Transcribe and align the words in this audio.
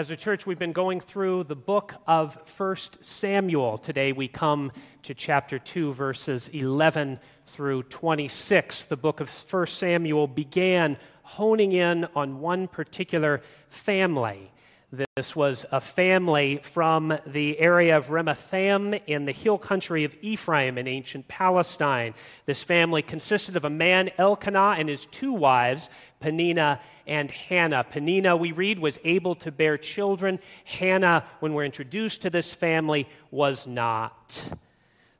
As 0.00 0.10
a 0.10 0.16
church, 0.16 0.46
we've 0.46 0.58
been 0.58 0.72
going 0.72 0.98
through 0.98 1.44
the 1.44 1.54
book 1.54 1.94
of 2.06 2.38
1 2.56 2.76
Samuel. 3.02 3.76
Today 3.76 4.12
we 4.12 4.28
come 4.28 4.72
to 5.02 5.12
chapter 5.12 5.58
2, 5.58 5.92
verses 5.92 6.48
11 6.48 7.18
through 7.48 7.82
26. 7.82 8.86
The 8.86 8.96
book 8.96 9.20
of 9.20 9.28
1 9.28 9.66
Samuel 9.66 10.26
began 10.26 10.96
honing 11.22 11.72
in 11.72 12.06
on 12.16 12.40
one 12.40 12.66
particular 12.66 13.42
family. 13.68 14.50
This 14.92 15.36
was 15.36 15.64
a 15.70 15.80
family 15.80 16.58
from 16.64 17.16
the 17.24 17.60
area 17.60 17.96
of 17.96 18.08
Ramathaim 18.08 19.00
in 19.06 19.24
the 19.24 19.30
hill 19.30 19.56
country 19.56 20.02
of 20.02 20.16
Ephraim 20.20 20.76
in 20.78 20.88
ancient 20.88 21.28
Palestine. 21.28 22.12
This 22.44 22.64
family 22.64 23.00
consisted 23.00 23.54
of 23.54 23.64
a 23.64 23.70
man, 23.70 24.10
Elkanah, 24.18 24.74
and 24.78 24.88
his 24.88 25.06
two 25.06 25.32
wives, 25.32 25.90
Peninnah 26.18 26.80
and 27.06 27.30
Hannah. 27.30 27.84
Peninnah, 27.84 28.36
we 28.36 28.50
read, 28.50 28.80
was 28.80 28.98
able 29.04 29.36
to 29.36 29.52
bear 29.52 29.78
children. 29.78 30.40
Hannah, 30.64 31.24
when 31.38 31.54
we're 31.54 31.64
introduced 31.64 32.22
to 32.22 32.30
this 32.30 32.52
family, 32.52 33.08
was 33.30 33.68
not. 33.68 34.42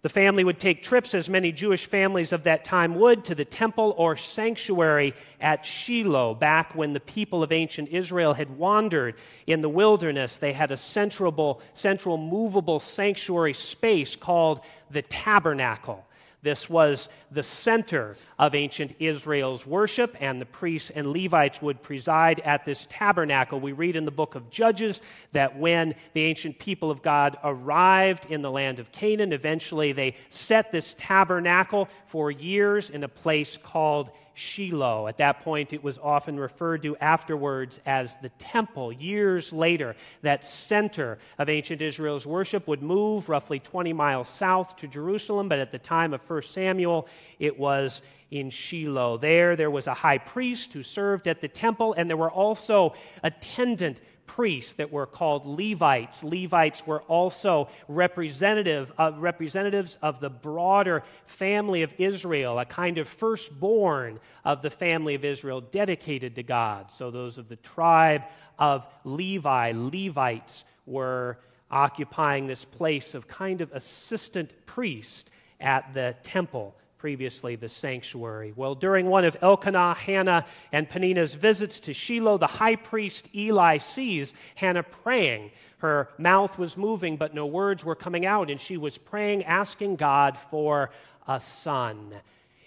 The 0.02 0.08
family 0.08 0.44
would 0.44 0.58
take 0.58 0.82
trips, 0.82 1.14
as 1.14 1.28
many 1.28 1.52
Jewish 1.52 1.84
families 1.84 2.32
of 2.32 2.44
that 2.44 2.64
time 2.64 2.94
would, 2.94 3.24
to 3.26 3.34
the 3.34 3.44
temple 3.44 3.94
or 3.98 4.16
sanctuary 4.16 5.12
at 5.40 5.66
Shiloh. 5.66 6.34
Back 6.34 6.74
when 6.74 6.94
the 6.94 7.00
people 7.00 7.42
of 7.42 7.52
ancient 7.52 7.90
Israel 7.90 8.32
had 8.32 8.56
wandered 8.56 9.16
in 9.46 9.60
the 9.60 9.68
wilderness, 9.68 10.38
they 10.38 10.54
had 10.54 10.70
a 10.70 10.76
central, 10.78 11.60
central 11.74 12.16
movable 12.16 12.80
sanctuary 12.80 13.52
space 13.52 14.16
called 14.16 14.60
the 14.90 15.02
tabernacle. 15.02 16.06
This 16.42 16.70
was 16.70 17.08
the 17.30 17.42
center 17.42 18.16
of 18.38 18.54
ancient 18.54 18.94
Israel's 18.98 19.66
worship, 19.66 20.16
and 20.20 20.40
the 20.40 20.46
priests 20.46 20.90
and 20.90 21.12
Levites 21.12 21.60
would 21.60 21.82
preside 21.82 22.40
at 22.40 22.64
this 22.64 22.86
tabernacle. 22.88 23.60
We 23.60 23.72
read 23.72 23.94
in 23.94 24.06
the 24.06 24.10
book 24.10 24.34
of 24.34 24.48
Judges 24.50 25.02
that 25.32 25.58
when 25.58 25.94
the 26.14 26.22
ancient 26.22 26.58
people 26.58 26.90
of 26.90 27.02
God 27.02 27.36
arrived 27.44 28.26
in 28.26 28.40
the 28.40 28.50
land 28.50 28.78
of 28.78 28.90
Canaan, 28.90 29.34
eventually 29.34 29.92
they 29.92 30.14
set 30.30 30.72
this 30.72 30.94
tabernacle 30.96 31.88
for 32.06 32.30
years 32.30 32.88
in 32.88 33.04
a 33.04 33.08
place 33.08 33.58
called 33.62 34.10
Shiloh. 34.40 35.06
At 35.06 35.18
that 35.18 35.42
point, 35.42 35.72
it 35.72 35.84
was 35.84 35.98
often 35.98 36.40
referred 36.40 36.82
to 36.82 36.96
afterwards 36.96 37.78
as 37.84 38.16
the 38.22 38.30
temple. 38.30 38.90
Years 38.90 39.52
later, 39.52 39.94
that 40.22 40.44
center 40.44 41.18
of 41.38 41.50
ancient 41.50 41.82
Israel's 41.82 42.26
worship 42.26 42.66
would 42.66 42.82
move 42.82 43.28
roughly 43.28 43.58
20 43.58 43.92
miles 43.92 44.28
south 44.28 44.76
to 44.76 44.88
Jerusalem, 44.88 45.48
but 45.48 45.58
at 45.58 45.72
the 45.72 45.78
time 45.78 46.14
of 46.14 46.22
1 46.28 46.42
Samuel, 46.42 47.06
it 47.38 47.58
was 47.58 48.00
in 48.30 48.48
Shiloh. 48.48 49.18
There, 49.18 49.56
there 49.56 49.70
was 49.70 49.86
a 49.86 49.94
high 49.94 50.18
priest 50.18 50.72
who 50.72 50.82
served 50.82 51.28
at 51.28 51.40
the 51.40 51.48
temple, 51.48 51.92
and 51.92 52.08
there 52.08 52.16
were 52.16 52.30
also 52.30 52.94
attendant 53.22 54.00
priests 54.36 54.74
that 54.74 54.92
were 54.92 55.06
called 55.06 55.44
Levites. 55.44 56.22
Levites 56.22 56.86
were 56.86 57.02
also 57.02 57.68
representative 57.88 58.92
of, 58.96 59.18
representatives 59.18 59.98
of 60.02 60.20
the 60.20 60.30
broader 60.30 61.02
family 61.26 61.82
of 61.82 61.92
Israel, 61.98 62.60
a 62.60 62.64
kind 62.64 62.98
of 62.98 63.08
firstborn 63.08 64.20
of 64.44 64.62
the 64.62 64.70
family 64.70 65.16
of 65.16 65.24
Israel 65.24 65.60
dedicated 65.60 66.36
to 66.36 66.44
God. 66.44 66.92
So 66.92 67.10
those 67.10 67.38
of 67.38 67.48
the 67.48 67.56
tribe 67.56 68.22
of 68.56 68.86
Levi, 69.02 69.72
Levites, 69.74 70.64
were 70.86 71.38
occupying 71.68 72.46
this 72.46 72.64
place 72.64 73.14
of 73.14 73.26
kind 73.26 73.60
of 73.60 73.72
assistant 73.72 74.52
priest 74.64 75.28
at 75.58 75.92
the 75.92 76.14
temple 76.22 76.76
previously 77.00 77.56
the 77.56 77.68
sanctuary. 77.68 78.52
Well, 78.54 78.74
during 78.74 79.06
one 79.06 79.24
of 79.24 79.34
Elkanah, 79.40 79.94
Hannah, 79.94 80.44
and 80.70 80.86
Peninnah's 80.86 81.32
visits 81.32 81.80
to 81.80 81.94
Shiloh, 81.94 82.36
the 82.36 82.46
high 82.46 82.76
priest 82.76 83.26
Eli 83.34 83.78
sees 83.78 84.34
Hannah 84.54 84.82
praying. 84.82 85.50
Her 85.78 86.10
mouth 86.18 86.58
was 86.58 86.76
moving, 86.76 87.16
but 87.16 87.32
no 87.32 87.46
words 87.46 87.86
were 87.86 87.94
coming 87.94 88.26
out, 88.26 88.50
and 88.50 88.60
she 88.60 88.76
was 88.76 88.98
praying, 88.98 89.44
asking 89.44 89.96
God 89.96 90.36
for 90.50 90.90
a 91.26 91.40
son. 91.40 92.12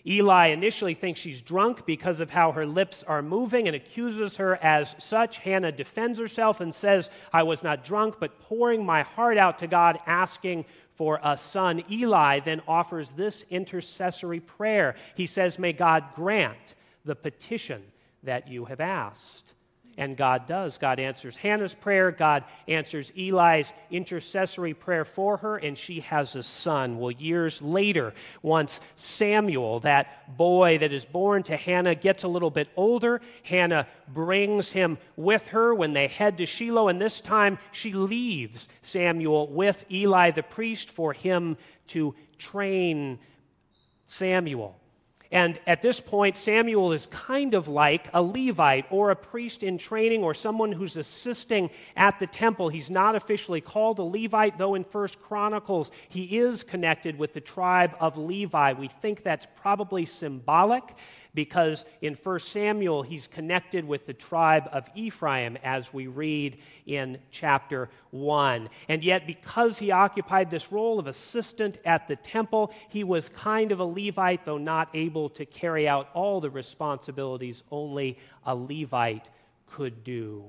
Eli 0.06 0.48
initially 0.48 0.96
thinks 0.96 1.20
she's 1.20 1.42
drunk 1.42 1.86
because 1.86 2.20
of 2.20 2.32
how 2.32 2.52
her 2.54 2.66
lips 2.66 3.04
are 3.04 3.22
moving 3.22 3.68
and 3.68 3.76
accuses 3.76 4.38
her 4.38 4.56
as 4.62 4.96
such. 4.98 5.38
Hannah 5.38 5.72
defends 5.72 6.20
herself 6.20 6.60
and 6.60 6.74
says, 6.74 7.10
I 7.32 7.44
was 7.44 7.64
not 7.64 7.86
drunk, 7.86 8.16
but 8.20 8.40
pouring 8.40 8.84
my 8.86 9.04
heart 9.04 9.38
out 9.38 9.60
to 9.60 9.68
God, 9.68 10.00
asking 10.06 10.66
for 10.96 11.20
a 11.24 11.38
son. 11.38 11.84
Eli 11.90 12.40
then 12.40 12.62
offers 12.68 13.10
this 13.12 13.44
intercessory 13.50 14.40
prayer. 14.40 14.96
He 15.16 15.26
says, 15.26 15.60
May 15.60 15.74
God 15.74 16.06
grant 16.16 16.76
the 17.06 17.16
petition 17.16 17.84
that 18.24 18.48
you 18.48 18.66
have 18.66 18.80
asked. 18.80 19.54
And 19.96 20.18
God 20.18 20.48
does. 20.48 20.80
God 20.80 21.00
answers 21.00 21.38
Hannah's 21.38 21.76
prayer. 21.76 22.10
God 22.10 22.46
answers 22.68 23.12
Eli's 23.16 23.72
intercessory 23.92 24.74
prayer 24.74 25.06
for 25.06 25.38
her, 25.38 25.58
and 25.58 25.78
she 25.78 26.00
has 26.00 26.36
a 26.36 26.42
son. 26.42 26.98
Well, 26.98 27.12
years 27.12 27.62
later, 27.62 28.14
once 28.42 28.80
Samuel, 28.96 29.82
that 29.82 30.36
boy 30.36 30.80
that 30.80 30.92
is 30.92 31.06
born 31.06 31.44
to 31.44 31.58
Hannah, 31.58 31.94
gets 31.94 32.24
a 32.24 32.28
little 32.28 32.50
bit 32.50 32.70
older, 32.76 33.22
Hannah 33.44 33.88
brings 34.08 34.72
him 34.72 34.98
with 35.16 35.50
her 35.50 35.76
when 35.76 35.94
they 35.94 36.08
head 36.08 36.38
to 36.38 36.48
Shiloh, 36.48 36.88
and 36.88 37.00
this 37.00 37.22
time 37.22 37.60
she 37.72 37.94
leaves 37.94 38.68
Samuel 38.82 39.48
with 39.48 39.86
Eli 39.92 40.32
the 40.32 40.44
priest 40.44 40.90
for 40.90 41.14
him 41.14 41.56
to 41.90 42.16
train 42.40 43.20
Samuel. 44.08 44.80
And 45.34 45.60
at 45.66 45.82
this 45.82 46.00
point, 46.00 46.38
Samuel 46.38 46.92
is 46.92 47.08
kind 47.08 47.56
of 47.56 47.68
like 47.68 48.08
a 48.14 48.22
Levite 48.22 48.86
or 48.92 49.10
a 49.10 49.16
priest 49.16 49.64
in 49.64 49.80
training 49.80 50.24
or 50.24 50.36
someone 50.36 50.72
who's 50.72 50.96
assisting 50.96 51.72
at 51.98 52.20
the 52.20 52.28
temple. 52.28 52.70
He's 52.70 52.92
not 52.92 53.16
officially 53.16 53.60
called 53.60 53.98
a 53.98 54.04
Levite, 54.04 54.60
though 54.60 54.76
in 54.76 54.84
First 54.84 55.20
Chronicles 55.24 55.90
he 56.08 56.38
is 56.38 56.62
connected 56.62 57.18
with 57.18 57.34
the 57.34 57.42
tribe 57.42 57.96
of 58.00 58.16
Levi. 58.16 58.74
We 58.74 58.90
think 58.90 59.24
that's 59.24 59.48
probably 59.56 60.06
symbolic 60.06 60.96
because 61.34 61.86
in 62.02 62.16
1 62.16 62.40
Samuel 62.40 63.04
he's 63.04 63.28
connected 63.28 63.86
with 63.86 64.06
the 64.06 64.14
tribe 64.14 64.70
of 64.72 64.90
Ephraim 64.96 65.58
as 65.64 65.94
we 65.94 66.08
read 66.08 66.58
in 66.86 67.18
chapter 67.32 67.90
1. 68.12 68.70
And 68.88 69.04
yet, 69.04 69.26
because 69.26 69.80
he 69.80 69.92
occupied 69.92 70.50
this 70.50 70.72
role 70.72 71.00
of 71.00 71.08
assistant 71.08 71.78
at 71.86 72.08
the 72.08 72.16
temple, 72.16 72.74
he 72.90 73.04
was 73.04 73.30
kind 73.30 73.72
of 73.72 73.80
a 73.80 73.86
Levite, 73.86 74.46
though 74.46 74.58
not 74.58 74.90
able 74.94 75.30
to 75.30 75.46
carry 75.46 75.88
out 75.88 76.10
all 76.14 76.40
the 76.40 76.50
responsibilities 76.50 77.64
only 77.72 78.18
a 78.46 78.56
Levite 78.56 79.30
could 79.68 80.04
do. 80.04 80.44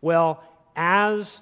Well, 0.00 0.42
as 0.76 1.40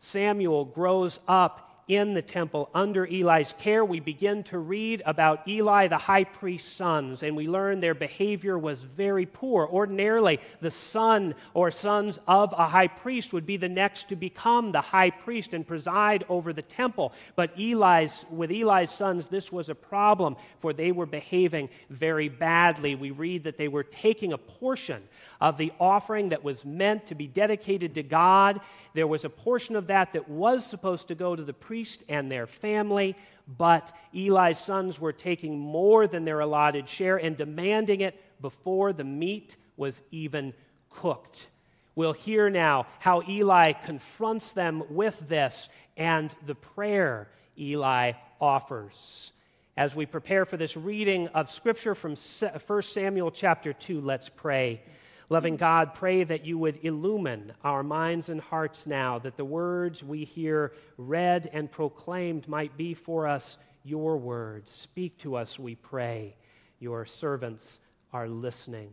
Samuel 0.00 0.66
grows 0.66 1.18
up 1.26 1.65
in 1.88 2.14
the 2.14 2.22
temple 2.22 2.68
under 2.74 3.06
Eli's 3.06 3.54
care, 3.58 3.84
we 3.84 4.00
begin 4.00 4.42
to 4.44 4.58
read 4.58 5.02
about 5.06 5.46
Eli, 5.46 5.86
the 5.86 5.96
high 5.96 6.24
priest's 6.24 6.72
sons, 6.72 7.22
and 7.22 7.36
we 7.36 7.46
learn 7.46 7.78
their 7.78 7.94
behavior 7.94 8.58
was 8.58 8.82
very 8.82 9.24
poor. 9.24 9.68
Ordinarily, 9.68 10.40
the 10.60 10.70
son 10.70 11.34
or 11.54 11.70
sons 11.70 12.18
of 12.26 12.52
a 12.52 12.66
high 12.66 12.88
priest 12.88 13.32
would 13.32 13.46
be 13.46 13.56
the 13.56 13.68
next 13.68 14.08
to 14.08 14.16
become 14.16 14.72
the 14.72 14.80
high 14.80 15.10
priest 15.10 15.54
and 15.54 15.64
preside 15.64 16.24
over 16.28 16.52
the 16.52 16.62
temple. 16.62 17.12
But 17.36 17.52
Eli's, 17.56 18.24
with 18.30 18.50
Eli's 18.50 18.90
sons, 18.90 19.28
this 19.28 19.52
was 19.52 19.68
a 19.68 19.74
problem, 19.74 20.36
for 20.58 20.72
they 20.72 20.90
were 20.90 21.06
behaving 21.06 21.68
very 21.88 22.28
badly. 22.28 22.96
We 22.96 23.12
read 23.12 23.44
that 23.44 23.58
they 23.58 23.68
were 23.68 23.84
taking 23.84 24.32
a 24.32 24.38
portion 24.38 25.02
of 25.40 25.56
the 25.56 25.72
offering 25.78 26.30
that 26.30 26.42
was 26.42 26.64
meant 26.64 27.06
to 27.06 27.14
be 27.14 27.26
dedicated 27.26 27.94
to 27.94 28.02
God. 28.02 28.60
There 28.96 29.06
was 29.06 29.26
a 29.26 29.28
portion 29.28 29.76
of 29.76 29.88
that 29.88 30.14
that 30.14 30.26
was 30.26 30.64
supposed 30.64 31.08
to 31.08 31.14
go 31.14 31.36
to 31.36 31.42
the 31.42 31.52
priest 31.52 32.02
and 32.08 32.32
their 32.32 32.46
family, 32.46 33.14
but 33.58 33.92
Eli's 34.14 34.58
sons 34.58 34.98
were 34.98 35.12
taking 35.12 35.58
more 35.58 36.06
than 36.06 36.24
their 36.24 36.40
allotted 36.40 36.88
share 36.88 37.18
and 37.18 37.36
demanding 37.36 38.00
it 38.00 38.18
before 38.40 38.94
the 38.94 39.04
meat 39.04 39.56
was 39.76 40.00
even 40.12 40.54
cooked. 40.88 41.50
We'll 41.94 42.14
hear 42.14 42.48
now 42.48 42.86
how 42.98 43.22
Eli 43.28 43.74
confronts 43.74 44.52
them 44.52 44.82
with 44.88 45.28
this 45.28 45.68
and 45.98 46.34
the 46.46 46.54
prayer 46.54 47.28
Eli 47.58 48.12
offers. 48.40 49.32
As 49.76 49.94
we 49.94 50.06
prepare 50.06 50.46
for 50.46 50.56
this 50.56 50.74
reading 50.74 51.28
of 51.28 51.50
Scripture 51.50 51.94
from 51.94 52.16
1 52.16 52.82
Samuel 52.82 53.30
chapter 53.30 53.74
2, 53.74 54.00
let's 54.00 54.30
pray. 54.30 54.80
Loving 55.28 55.56
God, 55.56 55.94
pray 55.94 56.22
that 56.22 56.46
you 56.46 56.56
would 56.58 56.84
illumine 56.84 57.52
our 57.64 57.82
minds 57.82 58.28
and 58.28 58.40
hearts 58.40 58.86
now, 58.86 59.18
that 59.18 59.36
the 59.36 59.44
words 59.44 60.02
we 60.04 60.24
hear 60.24 60.72
read 60.96 61.50
and 61.52 61.70
proclaimed 61.70 62.46
might 62.46 62.76
be 62.76 62.94
for 62.94 63.26
us 63.26 63.58
your 63.82 64.18
words. 64.18 64.70
Speak 64.70 65.18
to 65.18 65.34
us, 65.34 65.58
we 65.58 65.74
pray. 65.74 66.36
Your 66.78 67.06
servants 67.06 67.80
are 68.12 68.28
listening. 68.28 68.90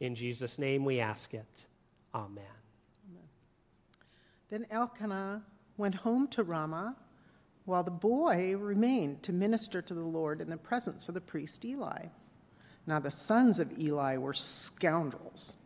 In 0.00 0.14
Jesus' 0.14 0.58
name 0.58 0.86
we 0.86 1.00
ask 1.00 1.34
it. 1.34 1.66
Amen. 2.14 2.44
Amen. 3.10 3.28
Then 4.48 4.66
Elkanah 4.70 5.42
went 5.76 5.96
home 5.96 6.28
to 6.28 6.42
Ramah, 6.42 6.96
while 7.66 7.82
the 7.82 7.90
boy 7.90 8.56
remained 8.56 9.22
to 9.24 9.32
minister 9.32 9.82
to 9.82 9.94
the 9.94 10.00
Lord 10.00 10.40
in 10.40 10.48
the 10.48 10.56
presence 10.56 11.08
of 11.08 11.14
the 11.14 11.20
priest 11.20 11.62
Eli. 11.64 12.06
Now 12.86 13.00
the 13.00 13.10
sons 13.10 13.58
of 13.58 13.78
Eli 13.78 14.16
were 14.16 14.34
scoundrels 14.34 15.56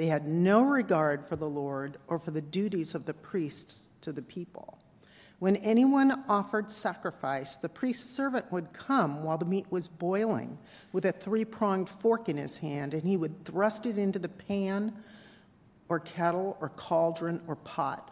They 0.00 0.06
had 0.06 0.26
no 0.26 0.62
regard 0.62 1.26
for 1.26 1.36
the 1.36 1.46
Lord 1.46 1.98
or 2.08 2.18
for 2.18 2.30
the 2.30 2.40
duties 2.40 2.94
of 2.94 3.04
the 3.04 3.12
priests 3.12 3.90
to 4.00 4.12
the 4.12 4.22
people. 4.22 4.78
When 5.40 5.56
anyone 5.56 6.24
offered 6.26 6.70
sacrifice, 6.70 7.56
the 7.56 7.68
priest's 7.68 8.08
servant 8.08 8.50
would 8.50 8.72
come 8.72 9.22
while 9.22 9.36
the 9.36 9.44
meat 9.44 9.66
was 9.68 9.88
boiling 9.88 10.56
with 10.92 11.04
a 11.04 11.12
three 11.12 11.44
pronged 11.44 11.90
fork 11.90 12.30
in 12.30 12.38
his 12.38 12.56
hand, 12.56 12.94
and 12.94 13.02
he 13.02 13.18
would 13.18 13.44
thrust 13.44 13.84
it 13.84 13.98
into 13.98 14.18
the 14.18 14.30
pan 14.30 14.94
or 15.90 16.00
kettle 16.00 16.56
or 16.62 16.70
cauldron 16.70 17.42
or 17.46 17.56
pot. 17.56 18.10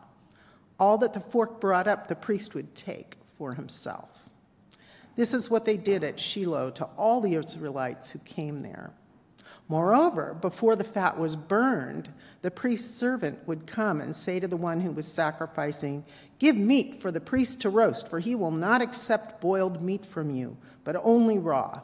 All 0.79 0.99
that 0.99 1.15
the 1.15 1.21
fork 1.21 1.59
brought 1.59 1.89
up, 1.89 2.07
the 2.07 2.15
priest 2.15 2.55
would 2.55 2.75
take 2.75 3.17
for 3.39 3.55
himself. 3.55 4.29
This 5.17 5.33
is 5.33 5.49
what 5.49 5.65
they 5.65 5.79
did 5.79 6.05
at 6.05 6.21
Shiloh 6.21 6.71
to 6.73 6.85
all 6.99 7.23
the 7.23 7.37
Israelites 7.37 8.11
who 8.11 8.19
came 8.19 8.61
there. 8.61 8.93
Moreover, 9.69 10.35
before 10.41 10.77
the 10.77 10.85
fat 10.85 11.19
was 11.19 11.37
burned, 11.37 12.09
the 12.41 12.51
priest's 12.51 12.95
servant 12.95 13.47
would 13.47 13.67
come 13.67 14.01
and 14.01 14.17
say 14.17 14.41
to 14.41 14.49
the 14.49 14.57
one 14.57 14.81
who 14.81 14.93
was 14.93 15.07
sacrificing, 15.07 16.05
Give 16.39 16.57
meat 16.57 17.03
for 17.03 17.11
the 17.11 17.21
priest 17.21 17.61
to 17.63 17.71
roast, 17.71 18.09
for 18.09 18.19
he 18.19 18.35
will 18.35 18.51
not 18.51 18.81
accept 18.81 19.41
boiled 19.41 19.83
meat 19.83 20.07
from 20.07 20.31
you, 20.31 20.57
but 20.85 20.97
only 21.03 21.39
raw. 21.39 21.83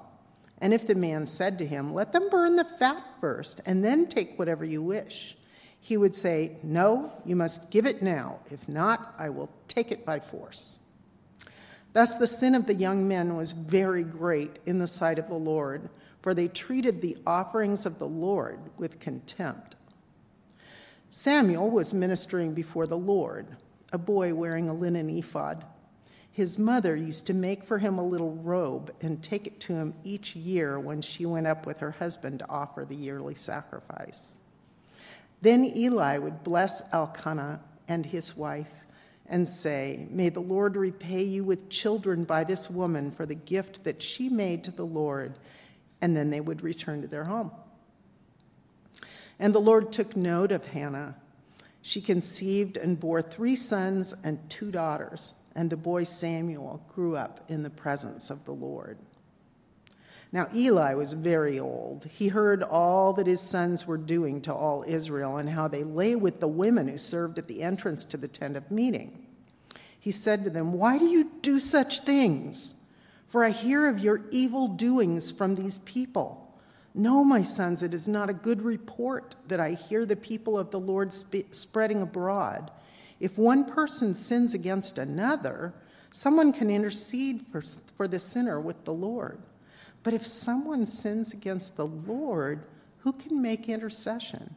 And 0.58 0.72
if 0.72 0.86
the 0.86 0.94
man 0.94 1.26
said 1.26 1.58
to 1.58 1.66
him, 1.66 1.92
Let 1.92 2.12
them 2.12 2.30
burn 2.30 2.56
the 2.56 2.64
fat 2.64 3.04
first, 3.20 3.60
and 3.66 3.84
then 3.84 4.06
take 4.06 4.38
whatever 4.38 4.64
you 4.64 4.82
wish, 4.82 5.36
he 5.78 5.98
would 5.98 6.16
say, 6.16 6.56
No, 6.62 7.12
you 7.26 7.36
must 7.36 7.70
give 7.70 7.84
it 7.84 8.00
now. 8.00 8.38
If 8.50 8.66
not, 8.66 9.14
I 9.18 9.28
will 9.28 9.50
take 9.68 9.92
it 9.92 10.06
by 10.06 10.20
force. 10.20 10.78
Thus, 11.92 12.16
the 12.16 12.26
sin 12.26 12.54
of 12.54 12.66
the 12.66 12.74
young 12.74 13.06
men 13.06 13.36
was 13.36 13.52
very 13.52 14.04
great 14.04 14.58
in 14.64 14.78
the 14.78 14.86
sight 14.86 15.18
of 15.18 15.28
the 15.28 15.34
Lord 15.34 15.90
for 16.24 16.32
they 16.32 16.48
treated 16.48 17.02
the 17.02 17.18
offerings 17.26 17.84
of 17.84 17.98
the 17.98 18.08
Lord 18.08 18.58
with 18.78 18.98
contempt. 18.98 19.76
Samuel 21.10 21.68
was 21.68 21.92
ministering 21.92 22.54
before 22.54 22.86
the 22.86 22.96
Lord, 22.96 23.46
a 23.92 23.98
boy 23.98 24.32
wearing 24.32 24.70
a 24.70 24.72
linen 24.72 25.10
ephod. 25.10 25.66
His 26.32 26.58
mother 26.58 26.96
used 26.96 27.26
to 27.26 27.34
make 27.34 27.62
for 27.62 27.76
him 27.76 27.98
a 27.98 28.06
little 28.06 28.36
robe 28.36 28.90
and 29.02 29.22
take 29.22 29.46
it 29.46 29.60
to 29.60 29.74
him 29.74 29.92
each 30.02 30.34
year 30.34 30.80
when 30.80 31.02
she 31.02 31.26
went 31.26 31.46
up 31.46 31.66
with 31.66 31.80
her 31.80 31.90
husband 31.90 32.38
to 32.38 32.48
offer 32.48 32.86
the 32.86 32.96
yearly 32.96 33.34
sacrifice. 33.34 34.38
Then 35.42 35.76
Eli 35.76 36.16
would 36.16 36.42
bless 36.42 36.90
Elkanah 36.90 37.60
and 37.86 38.06
his 38.06 38.34
wife 38.34 38.72
and 39.26 39.46
say, 39.46 40.06
May 40.08 40.30
the 40.30 40.40
Lord 40.40 40.74
repay 40.76 41.24
you 41.24 41.44
with 41.44 41.68
children 41.68 42.24
by 42.24 42.44
this 42.44 42.70
woman 42.70 43.10
for 43.10 43.26
the 43.26 43.34
gift 43.34 43.84
that 43.84 44.02
she 44.02 44.30
made 44.30 44.64
to 44.64 44.70
the 44.70 44.86
Lord 44.86 45.34
and 46.04 46.14
then 46.14 46.28
they 46.28 46.40
would 46.42 46.62
return 46.62 47.00
to 47.00 47.08
their 47.08 47.24
home. 47.24 47.50
And 49.38 49.54
the 49.54 49.58
Lord 49.58 49.90
took 49.90 50.14
note 50.14 50.52
of 50.52 50.66
Hannah. 50.66 51.16
She 51.80 52.02
conceived 52.02 52.76
and 52.76 53.00
bore 53.00 53.22
three 53.22 53.56
sons 53.56 54.14
and 54.22 54.38
two 54.50 54.70
daughters, 54.70 55.32
and 55.54 55.70
the 55.70 55.78
boy 55.78 56.04
Samuel 56.04 56.84
grew 56.94 57.16
up 57.16 57.40
in 57.48 57.62
the 57.62 57.70
presence 57.70 58.28
of 58.28 58.44
the 58.44 58.52
Lord. 58.52 58.98
Now, 60.30 60.46
Eli 60.54 60.92
was 60.92 61.14
very 61.14 61.58
old. 61.58 62.04
He 62.04 62.28
heard 62.28 62.62
all 62.62 63.14
that 63.14 63.26
his 63.26 63.40
sons 63.40 63.86
were 63.86 63.96
doing 63.96 64.42
to 64.42 64.52
all 64.52 64.84
Israel 64.86 65.38
and 65.38 65.48
how 65.48 65.68
they 65.68 65.84
lay 65.84 66.16
with 66.16 66.38
the 66.38 66.48
women 66.48 66.86
who 66.86 66.98
served 66.98 67.38
at 67.38 67.48
the 67.48 67.62
entrance 67.62 68.04
to 68.04 68.18
the 68.18 68.28
tent 68.28 68.58
of 68.58 68.70
meeting. 68.70 69.26
He 69.98 70.10
said 70.10 70.44
to 70.44 70.50
them, 70.50 70.74
Why 70.74 70.98
do 70.98 71.06
you 71.06 71.32
do 71.40 71.60
such 71.60 72.00
things? 72.00 72.74
For 73.34 73.42
I 73.42 73.50
hear 73.50 73.88
of 73.88 73.98
your 73.98 74.20
evil 74.30 74.68
doings 74.68 75.32
from 75.32 75.56
these 75.56 75.78
people. 75.78 76.56
No, 76.94 77.24
my 77.24 77.42
sons, 77.42 77.82
it 77.82 77.92
is 77.92 78.06
not 78.06 78.30
a 78.30 78.32
good 78.32 78.62
report 78.62 79.34
that 79.48 79.58
I 79.58 79.72
hear 79.72 80.06
the 80.06 80.14
people 80.14 80.56
of 80.56 80.70
the 80.70 80.78
Lord 80.78 81.10
sp- 81.10 81.50
spreading 81.50 82.00
abroad. 82.00 82.70
If 83.18 83.36
one 83.36 83.64
person 83.64 84.14
sins 84.14 84.54
against 84.54 84.98
another, 84.98 85.74
someone 86.12 86.52
can 86.52 86.70
intercede 86.70 87.44
for, 87.50 87.60
for 87.96 88.06
the 88.06 88.20
sinner 88.20 88.60
with 88.60 88.84
the 88.84 88.94
Lord. 88.94 89.40
But 90.04 90.14
if 90.14 90.24
someone 90.24 90.86
sins 90.86 91.32
against 91.32 91.76
the 91.76 91.88
Lord, 91.88 92.64
who 92.98 93.12
can 93.12 93.42
make 93.42 93.68
intercession? 93.68 94.54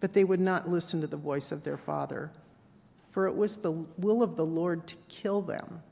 But 0.00 0.14
they 0.14 0.24
would 0.24 0.40
not 0.40 0.70
listen 0.70 1.02
to 1.02 1.06
the 1.06 1.18
voice 1.18 1.52
of 1.52 1.62
their 1.62 1.76
father, 1.76 2.32
for 3.10 3.26
it 3.26 3.36
was 3.36 3.58
the 3.58 3.72
will 3.98 4.22
of 4.22 4.36
the 4.36 4.46
Lord 4.46 4.86
to 4.86 4.96
kill 5.08 5.42
them. 5.42 5.82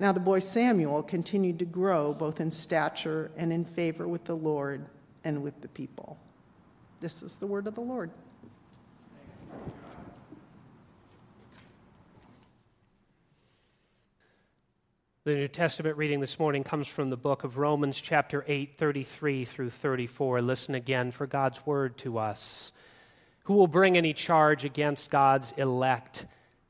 Now 0.00 0.12
the 0.12 0.20
boy 0.20 0.38
Samuel 0.38 1.02
continued 1.02 1.58
to 1.58 1.64
grow 1.64 2.14
both 2.14 2.40
in 2.40 2.52
stature 2.52 3.32
and 3.36 3.52
in 3.52 3.64
favor 3.64 4.06
with 4.06 4.24
the 4.24 4.36
Lord 4.36 4.86
and 5.24 5.42
with 5.42 5.60
the 5.60 5.68
people. 5.68 6.16
This 7.00 7.20
is 7.20 7.34
the 7.34 7.48
word 7.48 7.66
of 7.66 7.74
the 7.74 7.80
Lord. 7.80 8.12
The 15.24 15.34
New 15.34 15.48
Testament 15.48 15.96
reading 15.96 16.20
this 16.20 16.38
morning 16.38 16.62
comes 16.62 16.86
from 16.86 17.10
the 17.10 17.16
book 17.16 17.42
of 17.44 17.58
Romans, 17.58 18.00
chapter 18.00 18.44
8, 18.46 18.78
33 18.78 19.44
through 19.44 19.70
34. 19.70 20.40
Listen 20.40 20.74
again 20.76 21.10
for 21.10 21.26
God's 21.26 21.66
word 21.66 21.98
to 21.98 22.18
us. 22.18 22.72
Who 23.42 23.54
will 23.54 23.66
bring 23.66 23.98
any 23.98 24.14
charge 24.14 24.64
against 24.64 25.10
God's 25.10 25.52
elect? 25.56 26.24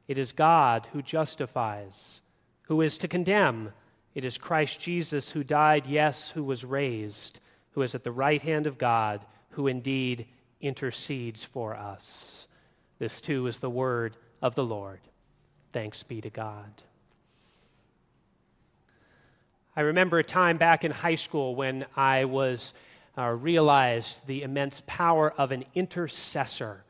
It 0.08 0.16
is 0.18 0.32
God 0.32 0.88
who 0.92 1.02
justifies. 1.02 2.22
Who 2.68 2.80
is 2.80 2.98
to 2.98 3.08
condemn? 3.08 3.72
It 4.14 4.24
is 4.24 4.38
Christ 4.38 4.78
Jesus 4.78 5.30
who 5.30 5.42
died, 5.42 5.86
yes, 5.86 6.30
who 6.30 6.44
was 6.44 6.64
raised, 6.64 7.40
who 7.72 7.82
is 7.82 7.94
at 7.94 8.04
the 8.04 8.12
right 8.12 8.40
hand 8.40 8.66
of 8.66 8.78
God, 8.78 9.24
who 9.50 9.66
indeed 9.66 10.26
intercedes 10.60 11.44
for 11.44 11.74
us. 11.74 12.46
This 12.98 13.20
too 13.20 13.46
is 13.46 13.58
the 13.58 13.70
word 13.70 14.16
of 14.42 14.54
the 14.54 14.64
Lord. 14.64 15.00
Thanks 15.72 16.02
be 16.02 16.20
to 16.20 16.30
God. 16.30 16.82
I 19.76 19.82
remember 19.82 20.18
a 20.18 20.24
time 20.24 20.56
back 20.56 20.84
in 20.84 20.90
high 20.90 21.14
school 21.14 21.54
when 21.54 21.86
I 21.96 22.24
was 22.24 22.74
uh, 23.16 23.28
realized 23.28 24.26
the 24.26 24.42
immense 24.42 24.82
power 24.86 25.32
of 25.38 25.52
an 25.52 25.64
intercessor. 25.74 26.84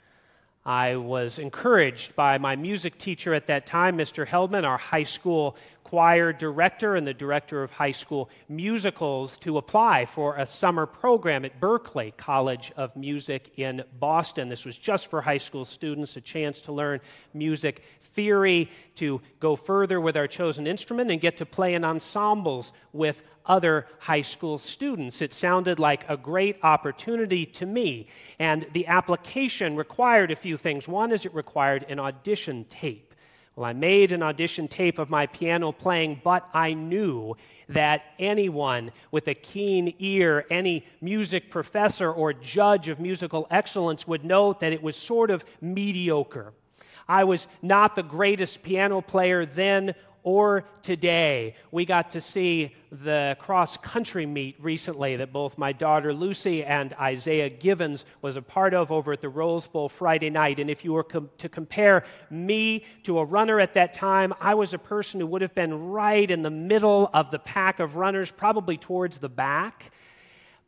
I 0.68 0.96
was 0.96 1.38
encouraged 1.38 2.14
by 2.14 2.36
my 2.36 2.54
music 2.54 2.98
teacher 2.98 3.32
at 3.32 3.46
that 3.46 3.64
time, 3.64 3.96
Mr. 3.96 4.26
Heldman, 4.26 4.66
our 4.66 4.76
high 4.76 5.04
school 5.04 5.56
choir 5.88 6.34
director 6.34 6.96
and 6.96 7.06
the 7.06 7.14
director 7.14 7.62
of 7.62 7.70
high 7.70 7.92
school 7.92 8.28
musicals, 8.46 9.38
to 9.38 9.56
apply 9.56 10.04
for 10.04 10.36
a 10.36 10.44
summer 10.44 10.84
program 10.84 11.46
at 11.46 11.58
Berklee 11.58 12.14
College 12.18 12.72
of 12.76 12.94
Music 12.94 13.50
in 13.56 13.82
Boston. 13.98 14.50
This 14.50 14.66
was 14.66 14.76
just 14.76 15.06
for 15.06 15.22
high 15.22 15.38
school 15.38 15.64
students, 15.64 16.14
a 16.16 16.20
chance 16.20 16.60
to 16.62 16.72
learn 16.72 17.00
music 17.32 17.82
theory, 18.12 18.68
to 18.96 19.22
go 19.40 19.56
further 19.56 19.98
with 19.98 20.14
our 20.14 20.26
chosen 20.26 20.66
instrument, 20.66 21.10
and 21.10 21.22
get 21.22 21.38
to 21.38 21.46
play 21.46 21.72
in 21.72 21.84
ensembles 21.84 22.74
with 22.92 23.22
other 23.46 23.86
high 23.98 24.20
school 24.20 24.58
students. 24.58 25.22
It 25.22 25.32
sounded 25.32 25.78
like 25.78 26.04
a 26.10 26.18
great 26.18 26.58
opportunity 26.62 27.46
to 27.46 27.64
me. 27.64 28.08
And 28.38 28.66
the 28.74 28.88
application 28.88 29.74
required 29.74 30.30
a 30.30 30.36
few 30.36 30.58
things. 30.58 30.86
One 30.86 31.12
is 31.12 31.24
it 31.24 31.34
required 31.34 31.86
an 31.88 31.98
audition 31.98 32.66
tape. 32.68 33.07
Well, 33.58 33.68
I 33.68 33.72
made 33.72 34.12
an 34.12 34.22
audition 34.22 34.68
tape 34.68 35.00
of 35.00 35.10
my 35.10 35.26
piano 35.26 35.72
playing, 35.72 36.20
but 36.22 36.48
I 36.54 36.74
knew 36.74 37.36
that 37.68 38.02
anyone 38.20 38.92
with 39.10 39.26
a 39.26 39.34
keen 39.34 39.96
ear, 39.98 40.46
any 40.48 40.86
music 41.00 41.50
professor 41.50 42.12
or 42.12 42.32
judge 42.32 42.86
of 42.86 43.00
musical 43.00 43.48
excellence, 43.50 44.06
would 44.06 44.24
note 44.24 44.60
that 44.60 44.72
it 44.72 44.80
was 44.80 44.94
sort 44.94 45.32
of 45.32 45.44
mediocre. 45.60 46.52
I 47.08 47.24
was 47.24 47.48
not 47.60 47.96
the 47.96 48.04
greatest 48.04 48.62
piano 48.62 49.00
player 49.00 49.44
then 49.44 49.96
or 50.28 50.62
today. 50.82 51.54
We 51.70 51.86
got 51.86 52.10
to 52.10 52.20
see 52.20 52.74
the 52.92 53.34
cross 53.40 53.78
country 53.78 54.26
meet 54.26 54.56
recently 54.60 55.16
that 55.16 55.32
both 55.32 55.56
my 55.56 55.72
daughter 55.72 56.12
Lucy 56.12 56.62
and 56.62 56.92
Isaiah 57.00 57.48
Givens 57.48 58.04
was 58.20 58.36
a 58.36 58.42
part 58.42 58.74
of 58.74 58.92
over 58.92 59.14
at 59.14 59.22
the 59.22 59.30
Rose 59.30 59.66
Bowl 59.66 59.88
Friday 59.88 60.28
night. 60.28 60.58
And 60.58 60.68
if 60.68 60.84
you 60.84 60.92
were 60.92 61.02
com- 61.02 61.30
to 61.38 61.48
compare 61.48 62.04
me 62.28 62.84
to 63.04 63.20
a 63.20 63.24
runner 63.24 63.58
at 63.58 63.72
that 63.72 63.94
time, 63.94 64.34
I 64.38 64.52
was 64.52 64.74
a 64.74 64.78
person 64.78 65.18
who 65.18 65.26
would 65.28 65.40
have 65.40 65.54
been 65.54 65.88
right 65.88 66.30
in 66.30 66.42
the 66.42 66.50
middle 66.50 67.08
of 67.14 67.30
the 67.30 67.38
pack 67.38 67.80
of 67.80 67.96
runners, 67.96 68.30
probably 68.30 68.76
towards 68.76 69.16
the 69.16 69.30
back. 69.30 69.90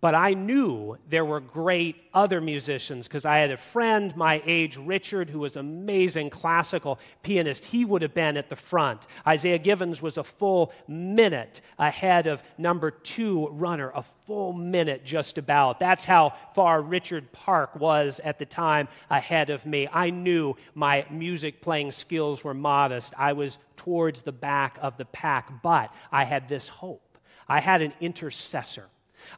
But 0.01 0.15
I 0.15 0.33
knew 0.33 0.97
there 1.09 1.27
were 1.27 1.41
great 1.41 1.97
other 2.15 2.41
musicians 2.41 3.07
because 3.07 3.27
I 3.27 3.39
had 3.39 3.51
a 3.51 3.59
friend 3.59 4.17
my 4.17 4.43
age, 4.47 4.79
Richard, 4.79 5.29
who 5.29 5.41
was 5.41 5.57
amazing 5.57 6.31
classical 6.31 6.99
pianist. 7.23 7.67
He 7.67 7.85
would 7.85 8.01
have 8.01 8.15
been 8.15 8.39
at 8.39 8.49
the 8.49 8.57
front. 8.57 9.07
Isaiah 9.27 9.59
Givens 9.59 10.01
was 10.01 10.17
a 10.17 10.25
full 10.25 10.73
minute 10.89 11.61
ahead 11.79 12.27
of 12.27 12.43
number 12.57 12.91
two 12.91 13.49
runner, 13.49 13.93
a 13.95 14.03
full 14.25 14.55
minute 14.55 15.05
just 15.05 15.37
about. 15.37 15.79
That's 15.79 16.07
how 16.07 16.33
far 16.55 16.81
Richard 16.81 17.31
Park 17.33 17.77
was 17.77 18.21
at 18.25 18.39
the 18.39 18.47
time 18.47 18.89
ahead 19.11 19.51
of 19.51 19.67
me. 19.67 19.87
I 19.93 20.09
knew 20.09 20.57
my 20.75 21.05
music 21.11 21.61
playing 21.61 21.93
skills 21.93 22.43
were 22.43 22.55
modest. 22.55 23.13
I 23.19 23.35
was 23.35 23.59
towards 23.77 24.23
the 24.23 24.33
back 24.33 24.79
of 24.81 24.97
the 24.97 25.05
pack, 25.05 25.63
but 25.63 25.93
I 26.11 26.25
had 26.25 26.49
this 26.49 26.69
hope. 26.69 27.19
I 27.47 27.61
had 27.61 27.83
an 27.83 27.93
intercessor 28.01 28.89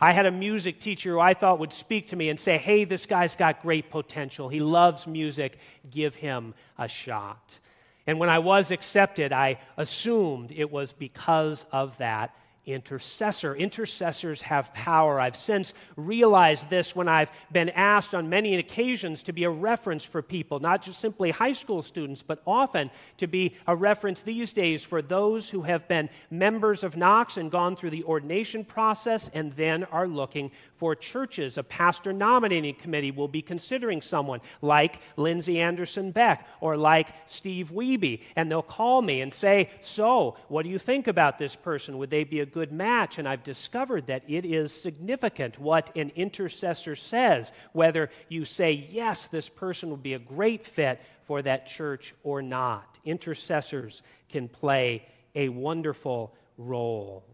I 0.00 0.12
had 0.12 0.26
a 0.26 0.30
music 0.30 0.80
teacher 0.80 1.12
who 1.12 1.20
I 1.20 1.34
thought 1.34 1.58
would 1.58 1.72
speak 1.72 2.08
to 2.08 2.16
me 2.16 2.28
and 2.28 2.38
say, 2.38 2.58
Hey, 2.58 2.84
this 2.84 3.06
guy's 3.06 3.36
got 3.36 3.62
great 3.62 3.90
potential. 3.90 4.48
He 4.48 4.60
loves 4.60 5.06
music. 5.06 5.58
Give 5.90 6.14
him 6.14 6.54
a 6.78 6.88
shot. 6.88 7.58
And 8.06 8.18
when 8.18 8.28
I 8.28 8.38
was 8.38 8.70
accepted, 8.70 9.32
I 9.32 9.60
assumed 9.76 10.52
it 10.52 10.70
was 10.70 10.92
because 10.92 11.66
of 11.70 11.96
that 11.98 12.34
intercessor. 12.64 13.57
Intercessors 13.57 14.42
have 14.42 14.73
power. 14.73 15.19
I've 15.19 15.37
since 15.37 15.75
realized 15.97 16.71
this 16.71 16.95
when 16.95 17.09
I've 17.09 17.31
been 17.50 17.71
asked 17.71 18.14
on 18.14 18.28
many 18.28 18.57
occasions 18.57 19.25
to 19.25 19.33
be 19.33 19.45
a 19.45 19.50
reference 19.50 20.04
for 20.04 20.23
people, 20.23 20.61
not 20.61 20.83
just 20.83 21.00
simply 21.00 21.31
high 21.31 21.54
school 21.54 21.83
students, 21.83 22.23
but 22.23 22.40
often 22.47 22.90
to 23.16 23.26
be 23.26 23.57
a 23.66 23.75
reference 23.75 24.21
these 24.21 24.52
days 24.52 24.85
for 24.85 25.02
those 25.02 25.50
who 25.50 25.62
have 25.62 25.88
been 25.88 26.09
members 26.31 26.85
of 26.85 26.97
Knox 26.97 27.37
and 27.37 27.50
gone 27.50 27.75
through 27.75 27.90
the 27.90 28.04
ordination 28.04 28.64
process 28.64 29.28
and 29.35 29.52
then 29.54 29.85
are 29.85 30.07
looking 30.07 30.50
for 30.76 30.95
churches. 30.95 31.59
A 31.59 31.62
pastor 31.64 32.12
nominating 32.12 32.75
committee 32.75 33.11
will 33.11 33.28
be 33.28 33.42
considering 33.42 34.00
someone 34.00 34.40
like 34.61 35.00
Lindsay 35.16 35.61
Anderson 35.61 36.12
Beck 36.12 36.47
or 36.61 36.76
like 36.76 37.09
Steve 37.26 37.71
Wiebe, 37.73 38.21
and 38.37 38.50
they'll 38.50 38.62
call 38.62 39.02
me 39.02 39.21
and 39.21 39.33
say, 39.33 39.71
So, 39.81 40.37
what 40.49 40.62
do 40.62 40.69
you 40.69 40.78
think 40.78 41.09
about 41.09 41.38
this 41.38 41.57
person? 41.57 41.99
Would 41.99 42.11
they 42.11 42.25
be 42.25 42.40
a 42.40 42.47
good 42.52 42.73
match. 42.73 43.18
And 43.18 43.28
I've 43.28 43.44
discovered 43.44 44.06
that 44.06 44.23
it 44.28 44.44
is 44.44 44.73
significant 44.73 45.59
what 45.59 45.94
an 45.97 46.12
intercessor 46.14 46.97
says, 46.97 47.52
whether 47.73 48.11
you 48.28 48.44
say, 48.44 48.73
yes, 48.73 49.26
this 49.26 49.49
person 49.49 49.90
will 49.90 49.97
be 49.97 50.14
a 50.14 50.18
great 50.18 50.66
fit 50.66 51.00
for 51.26 51.42
that 51.42 51.66
church 51.66 52.14
or 52.23 52.42
not. 52.42 52.99
Intercessors 53.04 54.02
can 54.28 54.49
play 54.49 55.06
a 55.35 55.49
wonderful 55.49 56.35
role. 56.59 57.25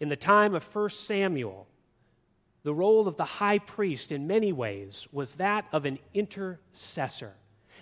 In 0.00 0.08
the 0.08 0.16
time 0.16 0.54
of 0.54 0.74
1 0.74 0.90
Samuel, 0.90 1.66
the 2.62 2.74
role 2.74 3.08
of 3.08 3.16
the 3.16 3.24
high 3.24 3.58
priest 3.58 4.12
in 4.12 4.26
many 4.26 4.52
ways 4.52 5.08
was 5.12 5.36
that 5.36 5.66
of 5.72 5.86
an 5.86 5.98
intercessor. 6.14 7.34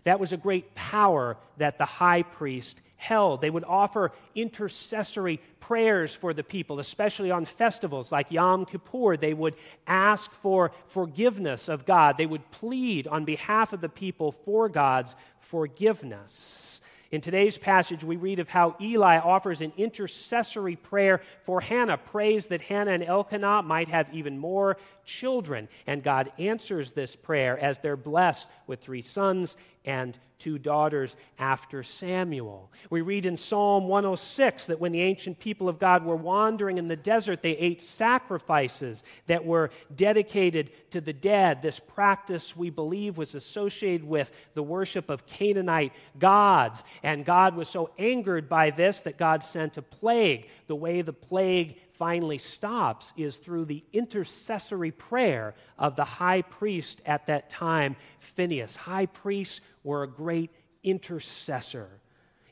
That 0.07 0.21
was 0.21 0.33
a 0.33 0.37
great 0.37 0.73
power 0.77 1.37
that 1.57 1.79
the 1.79 1.85
high 1.85 2.23
priest 2.23 2.81
held. 2.95 3.41
They 3.41 3.51
would 3.51 3.65
offer 3.65 4.13
intercessory 4.37 5.41
prayers 5.59 6.15
for 6.15 6.33
the 6.33 6.45
people, 6.45 6.79
especially 6.79 7.33
on 7.33 7.45
festivals 7.45 8.13
like 8.13 8.31
Yom 8.31 8.67
Kippur. 8.67 9.17
They 9.17 9.35
would 9.35 9.57
ask 9.85 10.31
for 10.31 10.71
forgiveness 10.87 11.69
of 11.69 11.85
God. 11.85 12.19
They 12.19 12.27
would 12.27 12.49
plead 12.53 13.09
on 13.09 13.25
behalf 13.25 13.73
of 13.73 13.81
the 13.81 13.89
people 13.89 14.31
for 14.31 14.69
God's 14.69 15.17
forgiveness. 15.41 16.81
In 17.11 17.21
today's 17.21 17.59
passage, 17.59 18.05
we 18.05 18.15
read 18.15 18.39
of 18.39 18.49
how 18.49 18.77
Eli 18.81 19.19
offers 19.19 19.61
an 19.61 19.73
intercessory 19.77 20.77
prayer 20.77 21.21
for 21.45 21.61
Hannah, 21.61 21.99
prays 21.99 22.47
that 22.47 22.61
Hannah 22.61 22.93
and 22.93 23.03
Elkanah 23.03 23.63
might 23.63 23.89
have 23.89 24.13
even 24.15 24.39
more 24.39 24.77
children. 25.07 25.69
And 25.87 26.03
God 26.03 26.31
answers 26.39 26.93
this 26.93 27.17
prayer 27.17 27.59
as 27.59 27.79
they're 27.79 27.97
blessed 27.97 28.47
with 28.67 28.81
three 28.81 29.03
sons 29.03 29.57
and 29.87 30.19
two 30.39 30.59
daughters 30.59 31.17
after 31.39 31.83
Samuel. 31.83 32.71
We 32.91 33.01
read 33.01 33.25
in 33.25 33.37
Psalm 33.37 33.89
106 33.89 34.67
that 34.67 34.81
when 34.81 34.93
the 34.93 35.01
ancient 35.01 35.39
people 35.39 35.69
of 35.69 35.79
God 35.79 36.05
were 36.05 36.17
wandering 36.17 36.77
in 36.77 36.89
the 36.89 36.97
desert, 36.97 37.41
they 37.41 37.57
ate 37.57 37.81
sacrifices 37.81 39.03
that 39.27 39.47
were 39.47 39.71
dedicated 39.95 40.71
to 40.91 41.01
the 41.01 41.13
dead. 41.13 41.63
This 41.63 41.79
practice, 41.79 42.57
we 42.57 42.69
believe, 42.69 43.17
was 43.17 43.35
associated 43.35 44.07
with 44.07 44.31
the 44.55 44.63
worship 44.63 45.09
of 45.09 45.27
Canaanite 45.27 45.93
gods. 46.19 46.83
And 47.03 47.25
God 47.25 47.57
was 47.57 47.69
so 47.69 47.91
angered 47.97 48.49
by 48.49 48.71
this 48.71 49.01
that 49.01 49.17
God 49.17 49.43
sent 49.43 49.79
a 49.79 49.83
plague. 49.83 50.49
The 50.67 50.77
way 50.77 51.01
the 51.01 51.13
plague 51.13 51.77
finally 51.99 52.39
stops 52.39 53.13
is 53.17 53.37
through 53.37 53.65
the 53.65 53.83
intercessory 53.93 54.91
prayer 54.91 55.55
of 55.79 55.97
the 55.97 56.05
high 56.05 56.43
priest 56.43 57.01
at 57.07 57.27
that 57.27 57.51
time, 57.51 57.97
Phineas. 58.21 58.77
High 58.77 59.07
priests 59.07 59.61
were 59.85 60.03
a 60.03 60.09
great 60.09 60.51
intercessor. 60.83 61.89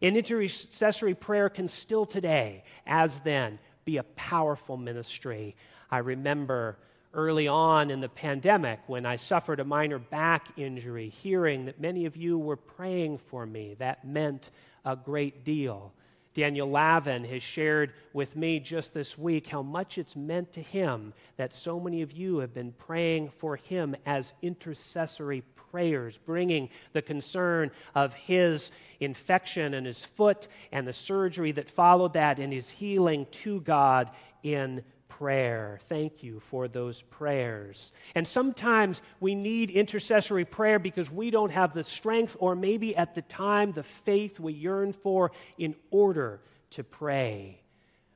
An 0.03 0.17
intercessory 0.17 1.15
prayer 1.15 1.49
can 1.49 1.69
still 1.69 2.05
today, 2.07 2.65
as 2.87 3.19
then, 3.21 3.59
be 3.85 3.97
a 3.99 4.03
powerful 4.03 4.77
ministry. 4.77 5.57
I 5.91 5.99
remember 5.99 6.79
early 7.15 7.47
on 7.47 7.91
in 7.91 8.01
the 8.01 8.09
pandemic 8.09 8.81
when 8.87 9.07
I 9.07 9.17
suffered 9.17 9.61
a 9.61 9.65
minor 9.65 9.99
back 9.99 10.49
injury, 10.57 11.09
hearing 11.09 11.67
that 11.67 11.81
many 11.81 12.07
of 12.07 12.17
you 12.17 12.39
were 12.39 12.57
praying 12.57 13.19
for 13.19 13.47
me. 13.47 13.77
That 13.79 14.07
meant 14.07 14.51
a 14.85 14.97
great 14.97 15.45
deal. 15.45 15.93
Daniel 16.35 16.69
Lavin 16.69 17.25
has 17.25 17.45
shared 17.45 17.93
with 18.13 18.35
me 18.35 18.59
just 18.59 18.93
this 18.93 19.17
week 19.17 19.47
how 19.47 19.63
much 19.63 19.99
it's 19.99 20.17
meant 20.17 20.51
to 20.53 20.61
him 20.61 21.15
that 21.37 21.53
so 21.53 21.79
many 21.79 22.03
of 22.03 22.11
you 22.11 22.39
have 22.39 22.53
been 22.53 22.73
praying 22.73 23.31
for 23.39 23.55
him 23.55 23.95
as 24.05 24.33
intercessory 24.43 25.45
prayers, 25.55 26.19
bringing 26.27 26.69
the 26.93 27.03
concern 27.03 27.71
of 27.95 28.13
his 28.15 28.73
infection 28.99 29.75
in 29.75 29.85
his 29.85 30.05
foot 30.05 30.49
and 30.73 30.89
the 30.89 30.93
surgery 30.93 31.53
that 31.53 31.71
followed 31.71 32.15
that 32.15 32.41
and 32.41 32.53
his 32.53 32.69
healing 32.69 33.27
to 33.31 33.61
God 33.61 34.11
in 34.43 34.83
prayer. 35.09 35.79
Thank 35.89 36.23
you 36.23 36.41
for 36.51 36.69
those 36.69 37.03
prayers. 37.03 37.93
And 38.15 38.27
sometimes 38.27 39.03
we 39.21 39.35
need 39.35 39.71
intercessory 39.71 40.45
prayer 40.45 40.79
because 40.79 41.11
we 41.11 41.31
don't 41.31 41.53
have 41.53 41.75
the 41.75 41.85
strength 41.85 42.37
or 42.41 42.55
maybe 42.55 42.97
at 42.97 43.15
the 43.15 43.23
time 43.23 43.73
the 43.73 43.83
faith 43.83 44.41
we 44.41 44.53
yearn 44.53 44.93
for 44.93 45.31
in 45.59 45.75
order 45.91 46.41
to 46.71 46.85
pray. 46.85 47.61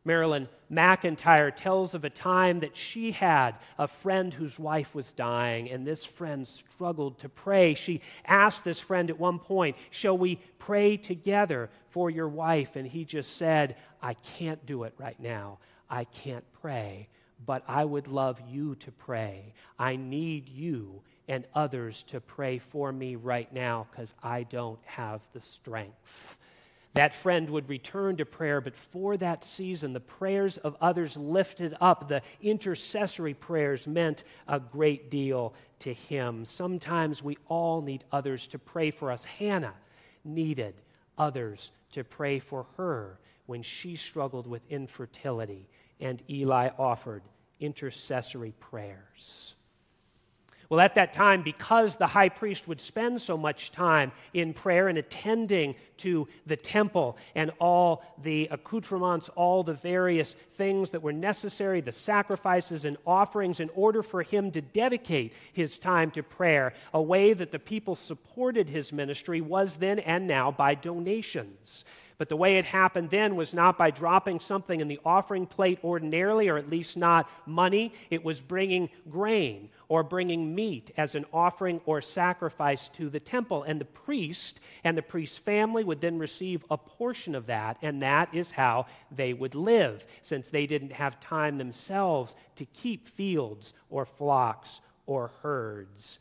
Marilyn 0.05 0.49
McEntyre 0.73 1.55
tells 1.55 1.95
of 1.95 2.03
a 2.03 2.11
time 2.11 2.61
that 2.61 2.77
she 2.77 3.13
had 3.13 3.57
a 3.79 3.87
friend 3.87 4.33
whose 4.33 4.59
wife 4.59 4.95
was 4.95 5.13
dying, 5.13 5.71
and 5.71 5.87
this 5.87 6.03
friend 6.03 6.49
struggled 6.49 7.19
to 7.19 7.29
pray. 7.29 7.75
She 7.75 8.01
asked 8.25 8.65
this 8.65 8.81
friend 8.81 9.11
at 9.11 9.19
one 9.19 9.39
point, 9.39 9.77
Shall 9.91 10.17
we 10.17 10.37
pray 10.59 10.97
together 10.97 11.69
for 11.91 12.09
your 12.09 12.29
wife? 12.29 12.75
And 12.75 12.87
he 12.87 13.05
just 13.05 13.37
said, 13.37 13.77
I 14.01 14.15
can't 14.15 14.65
do 14.65 14.85
it 14.85 14.95
right 14.97 15.19
now. 15.21 15.59
I 15.91 16.05
can't 16.05 16.45
pray, 16.61 17.09
but 17.47 17.63
I 17.67 17.85
would 17.85 18.09
love 18.09 18.41
you 18.49 18.75
to 18.77 18.93
pray. 18.93 19.53
I 19.79 19.97
need 19.97 20.49
you 20.49 21.03
and 21.29 21.47
others 21.55 22.05
to 22.09 22.21
pray 22.21 22.59
for 22.59 22.93
me 22.93 23.17
right 23.17 23.53
now 23.53 23.87
because 23.91 24.15
I 24.23 24.45
don't 24.45 24.81
have 24.85 25.21
the 25.33 25.41
strength. 25.41 26.37
That 26.95 27.15
friend 27.15 27.51
would 27.51 27.69
return 27.69 28.17
to 28.17 28.25
prayer, 28.25 28.61
but 28.61 28.75
for 28.75 29.17
that 29.19 29.45
season, 29.45 29.93
the 29.93 30.01
prayers 30.01 30.57
of 30.57 30.77
others 30.81 31.17
lifted 31.17 31.77
up, 31.81 32.09
the 32.09 32.23
intercessory 32.41 33.35
prayers 33.35 33.87
meant 33.87 34.25
a 34.49 34.59
great 34.59 35.11
deal 35.11 35.55
to 35.81 35.93
him. 35.93 36.45
Sometimes 36.45 37.23
we 37.23 37.37
all 37.47 37.83
need 37.83 38.05
others 38.11 38.47
to 38.49 38.59
pray 38.59 38.91
for 38.91 39.13
us. 39.13 39.25
Hannah 39.25 39.75
needed 40.25 40.75
others 41.19 41.73
to 41.93 42.05
pray 42.05 42.39
for 42.39 42.67
her 42.77 43.19
when 43.47 43.63
she 43.63 43.95
struggled 43.95 44.47
with 44.47 44.63
infertility, 44.71 45.69
and 46.01 46.23
Eli 46.29 46.71
offered 46.79 47.23
intercessory 47.61 48.53
prayers. 48.61 49.55
Well, 50.69 50.81
at 50.81 50.97
that 50.97 51.15
time, 51.15 51.43
because 51.43 51.97
the 51.97 52.07
high 52.07 52.29
priest 52.29 52.69
would 52.69 52.81
spend 52.81 53.23
so 53.23 53.39
much 53.39 53.73
time 53.73 54.13
in 54.35 54.53
prayer 54.53 54.89
and 54.89 54.99
attending 54.99 55.77
to 55.99 56.29
the 56.45 56.57
temple 56.57 57.17
and 57.35 57.51
all 57.59 58.05
the 58.23 58.49
accoutrements, 58.51 59.31
all 59.31 59.63
the 59.63 59.73
various 59.73 60.37
things 60.57 60.91
that 60.91 61.03
were 61.03 61.13
necessary, 61.13 61.81
the 61.81 61.91
sacrifices 61.91 62.85
and 62.85 62.99
offerings, 63.07 63.61
in 63.61 63.71
order 63.75 64.03
for 64.03 64.23
him 64.23 64.51
to 64.51 64.61
dedicate 64.61 65.33
his 65.55 65.79
time 65.79 66.11
to 66.11 66.23
prayer, 66.23 66.75
a 66.93 67.01
way 67.01 67.33
that 67.33 67.51
the 67.51 67.59
people 67.59 67.95
supported 67.95 68.69
his 68.69 68.93
ministry 68.93 69.41
was 69.41 69.77
then 69.77 69.99
and 70.01 70.27
now 70.27 70.51
by 70.51 70.75
donations. 70.75 71.87
But 72.19 72.29
the 72.29 72.37
way 72.37 72.59
it 72.59 72.65
happened 72.65 73.11
then 73.11 73.37
was 73.37 73.55
not 73.55 73.79
by 73.79 73.93
dropping 73.93 74.41
something 74.41 74.81
in 74.81 74.89
the 74.89 74.99
offering 75.05 75.47
plate 75.47 75.79
ordinarily, 75.85 76.49
or 76.49 76.59
at 76.59 76.69
least 76.69 76.97
not 76.97 77.31
money. 77.47 77.93
It 78.11 78.25
was 78.25 78.41
bringing 78.41 78.91
grain 79.09 79.71
or 79.87 80.03
bringing 80.03 80.53
meat 80.53 80.91
as 80.97 81.15
an 81.15 81.27
offering 81.33 81.81
or 81.87 82.01
sacrifice 82.01 82.89
to 82.91 83.09
the 83.09 83.21
temple. 83.21 83.63
And 83.63 83.81
the 83.81 83.85
priest 83.85 84.59
and 84.83 84.99
the 84.99 85.03
priest's 85.03 85.39
family 85.39 85.85
would 85.85 86.01
then 86.01 86.19
receive 86.19 86.65
a 86.69 86.77
portion 86.77 87.37
of 87.37 87.47
that, 87.47 87.79
and 87.83 88.03
that 88.03 88.35
is 88.35 88.51
how 88.51 88.87
they 89.13 89.33
would 89.33 89.55
live, 89.55 90.05
since 90.21 90.51
they 90.51 90.67
didn't 90.67 90.93
have 90.93 91.21
time 91.21 91.57
themselves 91.57 92.35
to 92.57 92.65
keep 92.65 93.07
fields 93.07 93.75
or 93.91 94.05
flocks 94.05 94.81
or 95.07 95.31
herds. 95.43 96.19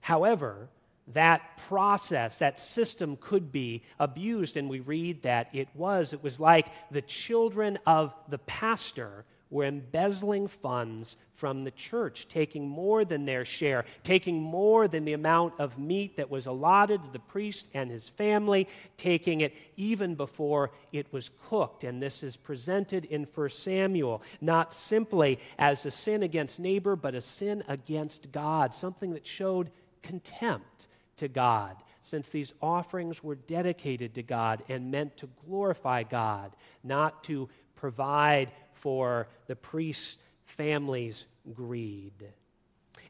However, 0.00 0.68
that 1.14 1.56
process, 1.68 2.38
that 2.38 2.58
system 2.58 3.16
could 3.20 3.52
be 3.52 3.82
abused. 3.98 4.56
And 4.56 4.68
we 4.68 4.80
read 4.80 5.22
that 5.22 5.48
it 5.52 5.68
was. 5.74 6.12
It 6.12 6.22
was 6.22 6.40
like 6.40 6.68
the 6.90 7.02
children 7.02 7.78
of 7.86 8.14
the 8.28 8.38
pastor 8.38 9.24
were 9.50 9.64
embezzling 9.64 10.46
funds 10.46 11.16
from 11.34 11.64
the 11.64 11.70
church, 11.72 12.28
taking 12.28 12.68
more 12.68 13.04
than 13.04 13.24
their 13.24 13.44
share, 13.44 13.84
taking 14.04 14.40
more 14.40 14.86
than 14.86 15.04
the 15.04 15.12
amount 15.12 15.54
of 15.58 15.78
meat 15.78 16.16
that 16.16 16.30
was 16.30 16.46
allotted 16.46 17.02
to 17.02 17.10
the 17.10 17.18
priest 17.18 17.66
and 17.74 17.90
his 17.90 18.08
family, 18.10 18.68
taking 18.96 19.40
it 19.40 19.54
even 19.76 20.14
before 20.14 20.70
it 20.92 21.12
was 21.12 21.30
cooked. 21.48 21.82
And 21.82 22.00
this 22.00 22.22
is 22.22 22.36
presented 22.36 23.06
in 23.06 23.26
1 23.34 23.48
Samuel, 23.50 24.22
not 24.40 24.72
simply 24.72 25.40
as 25.58 25.84
a 25.84 25.90
sin 25.90 26.22
against 26.22 26.60
neighbor, 26.60 26.94
but 26.94 27.14
a 27.14 27.20
sin 27.20 27.64
against 27.66 28.30
God, 28.30 28.74
something 28.74 29.14
that 29.14 29.26
showed 29.26 29.70
contempt 30.02 30.86
to 31.20 31.28
God 31.28 31.76
since 32.02 32.28
these 32.28 32.52
offerings 32.60 33.22
were 33.22 33.34
dedicated 33.34 34.14
to 34.14 34.22
God 34.22 34.62
and 34.68 34.90
meant 34.90 35.16
to 35.18 35.28
glorify 35.46 36.02
God, 36.02 36.52
not 36.82 37.24
to 37.24 37.48
provide 37.76 38.50
for 38.72 39.28
the 39.46 39.56
priest's 39.56 40.16
family's 40.44 41.26
greed. 41.54 42.12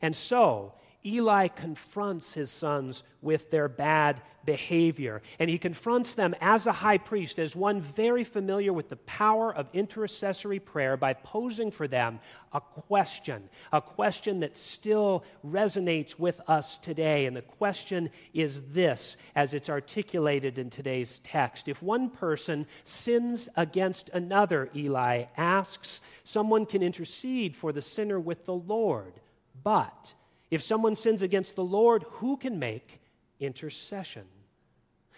And 0.02 0.14
so, 0.14 0.74
Eli 1.04 1.48
confronts 1.48 2.34
his 2.34 2.50
sons 2.50 3.02
with 3.22 3.50
their 3.50 3.68
bad 3.68 4.20
behavior. 4.44 5.20
And 5.38 5.50
he 5.50 5.58
confronts 5.58 6.14
them 6.14 6.34
as 6.40 6.66
a 6.66 6.72
high 6.72 6.98
priest, 6.98 7.38
as 7.38 7.54
one 7.54 7.80
very 7.80 8.24
familiar 8.24 8.72
with 8.72 8.88
the 8.88 8.96
power 8.96 9.54
of 9.54 9.68
intercessory 9.72 10.58
prayer, 10.58 10.96
by 10.96 11.12
posing 11.14 11.70
for 11.70 11.86
them 11.86 12.20
a 12.52 12.60
question, 12.60 13.48
a 13.72 13.80
question 13.80 14.40
that 14.40 14.56
still 14.56 15.24
resonates 15.46 16.18
with 16.18 16.40
us 16.48 16.78
today. 16.78 17.26
And 17.26 17.36
the 17.36 17.42
question 17.42 18.10
is 18.32 18.62
this, 18.72 19.16
as 19.34 19.54
it's 19.54 19.70
articulated 19.70 20.58
in 20.58 20.70
today's 20.70 21.20
text. 21.20 21.68
If 21.68 21.82
one 21.82 22.10
person 22.10 22.66
sins 22.84 23.48
against 23.56 24.10
another, 24.10 24.70
Eli 24.74 25.24
asks, 25.36 26.00
someone 26.24 26.66
can 26.66 26.82
intercede 26.82 27.56
for 27.56 27.72
the 27.72 27.82
sinner 27.82 28.18
with 28.18 28.46
the 28.46 28.54
Lord. 28.54 29.20
But 29.62 30.14
if 30.50 30.62
someone 30.62 30.96
sins 30.96 31.22
against 31.22 31.56
the 31.56 31.64
Lord, 31.64 32.04
who 32.08 32.36
can 32.36 32.58
make 32.58 33.00
intercession? 33.38 34.24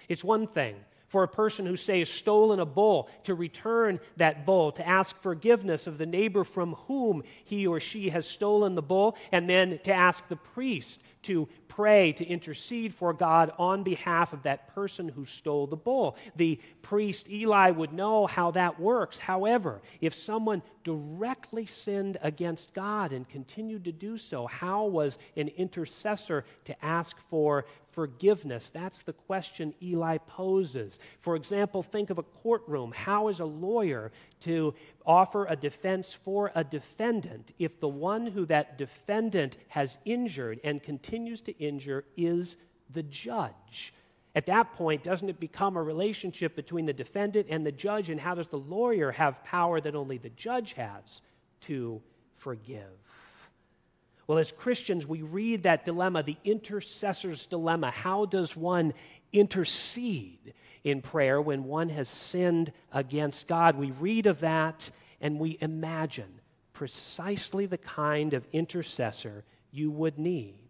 It's 0.09 0.25
one 0.25 0.47
thing 0.47 0.77
for 1.09 1.23
a 1.23 1.29
person 1.29 1.67
who, 1.67 1.77
say, 1.77 1.99
has 1.99 2.09
stolen 2.09 2.59
a 2.59 2.65
bull 2.65 3.09
to 3.25 3.35
return 3.35 4.01
that 4.17 4.47
bull, 4.47 4.73
to 4.73 4.89
ask 4.89 5.21
forgiveness 5.21 5.87
of 5.87 5.99
the 5.99 6.07
neighbor 6.07 6.43
from 6.43 6.73
whom 6.87 7.23
he 7.45 7.67
or 7.67 7.81
she 7.81 8.09
has 8.09 8.27
stolen 8.27 8.75
the 8.75 8.83
bull, 8.83 9.17
and 9.31 9.49
then 9.49 9.79
to 9.85 9.93
ask 9.93 10.27
the 10.29 10.37
priest 10.37 11.03
to 11.23 11.49
pray, 11.69 12.13
to 12.13 12.27
intercede 12.27 12.95
for 12.95 13.15
God 13.15 13.53
on 13.59 13.83
behalf 13.83 14.33
of 14.33 14.43
that 14.43 14.75
person 14.75 15.09
who 15.09 15.25
stole 15.25 15.67
the 15.67 15.77
bull. 15.77 16.17
The 16.37 16.61
priest 16.83 17.31
Eli 17.31 17.71
would 17.71 17.93
know 17.93 18.27
how 18.27 18.51
that 18.51 18.79
works. 18.79 19.19
However, 19.19 19.81
if 20.01 20.15
someone 20.15 20.63
directly 20.85 21.65
sinned 21.65 22.19
against 22.23 22.75
God 22.75 23.13
and 23.13 23.29
continued 23.29 23.85
to 23.85 23.93
do 23.93 24.19
so, 24.19 24.47
how 24.47 24.85
was 24.85 25.17
an 25.37 25.49
intercessor 25.49 26.45
to 26.65 26.85
ask 26.85 27.17
for 27.31 27.65
forgiveness? 27.93 28.71
That's 28.71 29.03
the 29.03 29.13
question 29.13 29.75
Eli 29.83 30.19
poses. 30.19 30.99
For 31.21 31.37
example, 31.37 31.83
think 31.83 32.11
of 32.11 32.19
a 32.19 32.23
courtroom. 32.23 32.93
How 32.95 33.29
is 33.29 33.41
a 33.41 33.45
lawyer 33.45 34.13
to 34.41 34.75
offer 35.07 35.47
a 35.47 35.57
defense 35.57 36.13
for 36.25 36.51
a 36.55 36.65
defendant 36.65 37.53
if 37.59 37.81
the 37.81 37.89
one 37.89 38.27
who 38.27 38.47
that 38.47 38.79
defendant 38.79 39.57
has 39.69 39.99
injured 40.05 40.61
and 40.65 40.83
continues 41.13 41.43
to 41.43 41.53
injure 41.59 42.07
is 42.17 42.57
the 42.95 43.03
judge? 43.03 43.93
At 44.35 44.47
that 44.47 44.73
point, 44.73 45.03
doesn't 45.03 45.29
it 45.29 45.39
become 45.39 45.77
a 45.77 45.83
relationship 45.83 46.57
between 46.57 46.87
the 46.87 46.95
defendant 46.95 47.49
and 47.51 47.67
the 47.67 47.71
judge? 47.71 48.09
And 48.09 48.19
how 48.19 48.35
does 48.35 48.49
the 48.49 48.57
lawyer 48.57 49.11
have 49.13 49.45
power 49.45 49.79
that 49.79 49.95
only 49.95 50.17
the 50.17 50.31
judge 50.31 50.73
has 50.73 51.21
to 51.63 52.01
forgive? 52.39 52.97
Well, 54.27 54.39
as 54.39 54.53
Christians, 54.53 55.07
we 55.07 55.21
read 55.21 55.65
that 55.65 55.85
dilemma, 55.85 56.23
the 56.23 56.39
intercessor's 56.45 57.45
dilemma. 57.45 57.91
How 57.91 58.25
does 58.25 58.57
one 58.57 58.95
intercede 59.35 60.55
in 60.83 61.03
prayer 61.03 61.43
when 61.43 61.65
one 61.65 61.91
has 61.91 62.09
sinned 62.09 62.73
against 62.91 63.47
God? 63.47 63.77
We 63.77 63.91
read 63.91 64.25
of 64.25 64.41
that 64.41 64.91
and 65.21 65.39
we 65.39 65.59
imagine 65.61 66.41
precisely 66.73 67.67
the 67.67 67.77
kind 67.77 68.33
of 68.33 68.47
intercessor 68.51 69.45
you 69.71 69.91
would 69.91 70.19
need. 70.19 70.62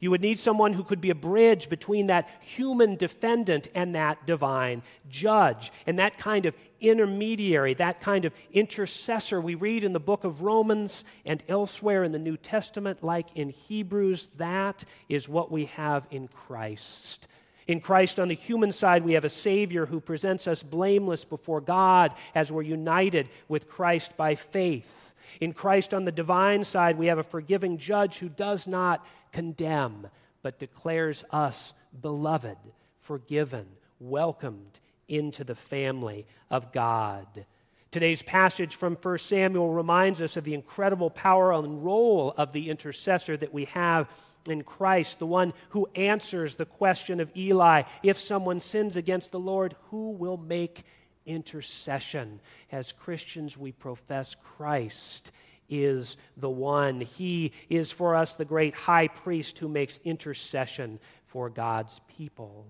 You 0.00 0.10
would 0.10 0.20
need 0.20 0.38
someone 0.38 0.72
who 0.72 0.84
could 0.84 1.00
be 1.00 1.10
a 1.10 1.14
bridge 1.14 1.68
between 1.68 2.08
that 2.08 2.28
human 2.40 2.96
defendant 2.96 3.68
and 3.74 3.94
that 3.94 4.26
divine 4.26 4.82
judge. 5.08 5.72
And 5.86 5.98
that 5.98 6.18
kind 6.18 6.46
of 6.46 6.54
intermediary, 6.80 7.74
that 7.74 8.00
kind 8.00 8.24
of 8.24 8.32
intercessor, 8.52 9.40
we 9.40 9.54
read 9.54 9.84
in 9.84 9.92
the 9.92 10.00
book 10.00 10.24
of 10.24 10.42
Romans 10.42 11.04
and 11.24 11.42
elsewhere 11.48 12.04
in 12.04 12.12
the 12.12 12.18
New 12.18 12.36
Testament, 12.36 13.02
like 13.02 13.34
in 13.34 13.50
Hebrews, 13.50 14.28
that 14.36 14.84
is 15.08 15.28
what 15.28 15.50
we 15.50 15.66
have 15.66 16.06
in 16.10 16.28
Christ. 16.28 17.28
In 17.66 17.80
Christ, 17.80 18.20
on 18.20 18.28
the 18.28 18.34
human 18.34 18.70
side, 18.70 19.04
we 19.04 19.14
have 19.14 19.24
a 19.24 19.28
Savior 19.28 19.86
who 19.86 20.00
presents 20.00 20.46
us 20.46 20.62
blameless 20.62 21.24
before 21.24 21.60
God 21.60 22.14
as 22.34 22.52
we're 22.52 22.62
united 22.62 23.28
with 23.48 23.68
Christ 23.68 24.16
by 24.16 24.36
faith. 24.36 25.12
In 25.40 25.52
Christ, 25.52 25.92
on 25.92 26.04
the 26.04 26.12
divine 26.12 26.62
side, 26.62 26.96
we 26.96 27.06
have 27.06 27.18
a 27.18 27.24
forgiving 27.24 27.78
judge 27.78 28.18
who 28.18 28.28
does 28.28 28.68
not 28.68 29.04
condemn, 29.32 30.08
but 30.42 30.58
declares 30.58 31.24
us 31.30 31.72
beloved, 32.00 32.58
forgiven, 33.00 33.66
welcomed 33.98 34.80
into 35.08 35.44
the 35.44 35.54
family 35.54 36.26
of 36.50 36.72
God. 36.72 37.46
Today's 37.90 38.22
passage 38.22 38.74
from 38.74 38.96
1 38.96 39.18
Samuel 39.18 39.70
reminds 39.70 40.20
us 40.20 40.36
of 40.36 40.44
the 40.44 40.54
incredible 40.54 41.10
power 41.10 41.52
and 41.52 41.84
role 41.84 42.34
of 42.36 42.52
the 42.52 42.68
intercessor 42.68 43.36
that 43.36 43.54
we 43.54 43.64
have 43.66 44.10
in 44.46 44.62
Christ, 44.62 45.18
the 45.18 45.26
one 45.26 45.52
who 45.70 45.88
answers 45.94 46.54
the 46.54 46.66
question 46.66 47.20
of 47.20 47.30
Eli 47.36 47.82
if 48.02 48.18
someone 48.18 48.60
sins 48.60 48.96
against 48.96 49.32
the 49.32 49.40
Lord, 49.40 49.76
who 49.90 50.10
will 50.10 50.36
make 50.36 50.84
intercession? 51.24 52.40
As 52.70 52.92
Christians, 52.92 53.56
we 53.56 53.72
profess 53.72 54.36
Christ 54.56 55.32
is 55.68 56.16
the 56.36 56.50
one. 56.50 57.00
He 57.00 57.52
is 57.68 57.90
for 57.90 58.14
us 58.14 58.34
the 58.34 58.44
great 58.44 58.74
high 58.74 59.08
priest 59.08 59.58
who 59.58 59.68
makes 59.68 59.98
intercession 60.04 61.00
for 61.26 61.50
God's 61.50 62.00
people. 62.16 62.66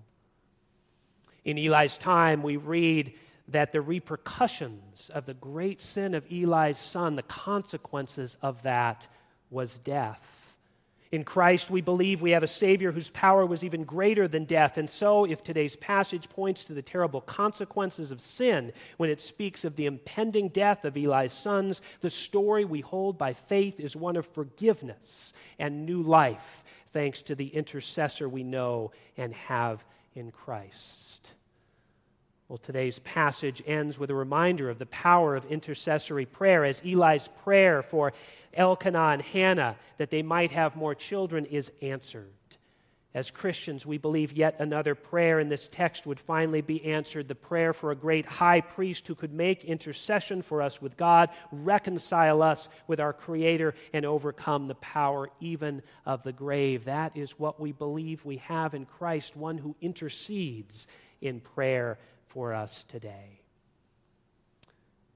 In 1.45 1.57
Eli's 1.57 1.97
time, 1.97 2.43
we 2.43 2.57
read 2.57 3.13
that 3.47 3.71
the 3.71 3.81
repercussions 3.81 5.09
of 5.13 5.25
the 5.25 5.33
great 5.33 5.79
sin 5.79 6.13
of 6.13 6.25
Eli's 6.31 6.77
son, 6.77 7.15
the 7.15 7.23
consequences 7.23 8.35
of 8.41 8.63
that, 8.63 9.07
was 9.49 9.77
death. 9.77 10.19
In 11.11 11.23
Christ, 11.23 11.69
we 11.69 11.79
believe 11.79 12.21
we 12.21 12.31
have 12.31 12.43
a 12.43 12.47
Savior 12.47 12.91
whose 12.91 13.09
power 13.09 13.45
was 13.45 13.63
even 13.63 13.85
greater 13.85 14.27
than 14.27 14.43
death. 14.43 14.77
And 14.77 14.89
so, 14.89 15.23
if 15.25 15.41
today's 15.41 15.75
passage 15.77 16.27
points 16.29 16.65
to 16.65 16.73
the 16.73 16.81
terrible 16.81 17.21
consequences 17.21 18.11
of 18.11 18.19
sin 18.19 18.73
when 18.97 19.09
it 19.09 19.21
speaks 19.21 19.63
of 19.63 19.75
the 19.75 19.85
impending 19.85 20.49
death 20.49 20.83
of 20.83 20.97
Eli's 20.97 21.31
sons, 21.31 21.81
the 22.01 22.09
story 22.09 22.65
we 22.65 22.81
hold 22.81 23.17
by 23.17 23.33
faith 23.33 23.79
is 23.79 23.95
one 23.95 24.17
of 24.17 24.27
forgiveness 24.27 25.31
and 25.59 25.85
new 25.85 26.01
life, 26.01 26.63
thanks 26.91 27.21
to 27.23 27.35
the 27.35 27.47
intercessor 27.47 28.27
we 28.27 28.43
know 28.43 28.91
and 29.15 29.33
have 29.33 29.83
in 30.13 30.31
Christ. 30.31 31.33
Well, 32.49 32.57
today's 32.57 32.99
passage 32.99 33.61
ends 33.65 33.99
with 33.99 34.09
a 34.09 34.15
reminder 34.15 34.69
of 34.69 34.79
the 34.79 34.85
power 34.85 35.35
of 35.35 35.43
intercessory 35.45 36.25
prayer 36.25 36.63
as 36.63 36.81
Eli's 36.81 37.27
prayer 37.43 37.83
for 37.83 38.13
Elkanah 38.53 39.09
and 39.13 39.21
Hannah 39.21 39.75
that 39.97 40.11
they 40.11 40.23
might 40.23 40.51
have 40.51 40.75
more 40.75 40.95
children 40.95 41.45
is 41.45 41.71
answered. 41.81 42.31
As 43.13 43.31
Christians, 43.31 43.83
we 43.83 43.97
believe 43.97 44.33
yet 44.33 44.57
another 44.59 44.93
prayer 44.93 45.39
in 45.39 45.49
this 45.49 45.67
text 45.67 46.05
would 46.05 46.19
finally 46.19 46.61
be 46.61 46.85
answered 46.85 47.27
the 47.27 47.33
prayer 47.33 47.73
for 47.73 47.89
a 47.89 47.95
great 47.95 48.27
high 48.27 48.61
priest 48.61 49.07
who 49.07 49.15
could 49.15 49.33
make 49.33 49.65
intercession 49.65 50.43
for 50.43 50.61
us 50.61 50.81
with 50.83 50.95
God, 50.97 51.31
reconcile 51.51 52.43
us 52.43 52.69
with 52.85 52.99
our 52.99 53.13
Creator, 53.13 53.73
and 53.91 54.05
overcome 54.05 54.67
the 54.67 54.75
power 54.75 55.31
even 55.39 55.81
of 56.05 56.21
the 56.21 56.31
grave. 56.31 56.85
That 56.85 57.17
is 57.17 57.39
what 57.39 57.59
we 57.59 57.71
believe 57.71 58.23
we 58.23 58.37
have 58.37 58.75
in 58.75 58.85
Christ, 58.85 59.35
one 59.35 59.57
who 59.57 59.75
intercedes 59.81 60.85
in 61.19 61.39
prayer 61.39 61.97
for 62.27 62.53
us 62.53 62.83
today. 62.83 63.41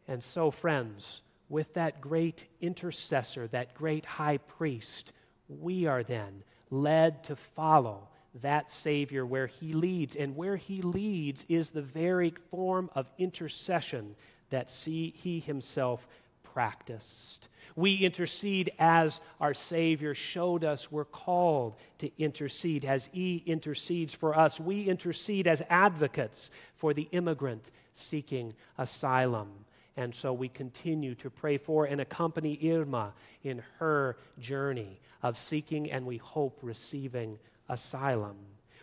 And 0.08 0.24
so, 0.24 0.50
friends, 0.50 1.22
with 1.52 1.74
that 1.74 2.00
great 2.00 2.48
intercessor, 2.62 3.46
that 3.48 3.76
great 3.76 4.06
high 4.06 4.38
priest, 4.38 5.12
we 5.50 5.86
are 5.86 6.02
then 6.02 6.44
led 6.70 7.26
to 7.26 7.36
follow 7.36 8.08
that 8.42 8.72
Savior 8.72 9.26
where 9.26 9.48
he 9.48 9.74
leads. 9.74 10.16
And 10.16 10.38
where 10.38 10.56
he 10.56 10.82
leads 10.82 11.46
is 11.50 11.70
the 11.70 11.82
very 11.82 12.34
form 12.50 12.90
of 12.96 13.12
intercession 13.18 14.16
that 14.50 14.72
he 14.72 15.44
himself 15.46 16.08
practiced. 16.54 17.50
We 17.76 17.96
intercede 17.96 18.72
as 18.80 19.20
our 19.40 19.54
Savior 19.54 20.14
showed 20.14 20.64
us 20.64 20.90
we're 20.92 21.06
called 21.06 21.76
to 22.00 22.12
intercede, 22.18 22.84
as 22.84 23.10
He 23.14 23.44
intercedes 23.46 24.14
for 24.14 24.38
us. 24.38 24.60
We 24.60 24.84
intercede 24.90 25.48
as 25.48 25.62
advocates 25.70 26.52
for 26.76 26.94
the 26.94 27.08
immigrant 27.12 27.72
seeking 27.94 28.54
asylum 28.78 29.50
And 29.97 30.15
so 30.15 30.32
we 30.32 30.47
continue 30.47 31.15
to 31.15 31.30
pray 31.30 31.58
for 31.58 31.86
and 31.86 31.99
accompany 31.99 32.58
Irma 32.71 33.13
in 33.43 33.62
her 33.80 34.17
journey 34.39 34.99
of 35.21 35.38
seeking 35.38 35.91
and 35.91 36.06
we 36.06 36.17
hope 36.17 36.60
receiving 36.62 37.38
asylum. 37.67 38.38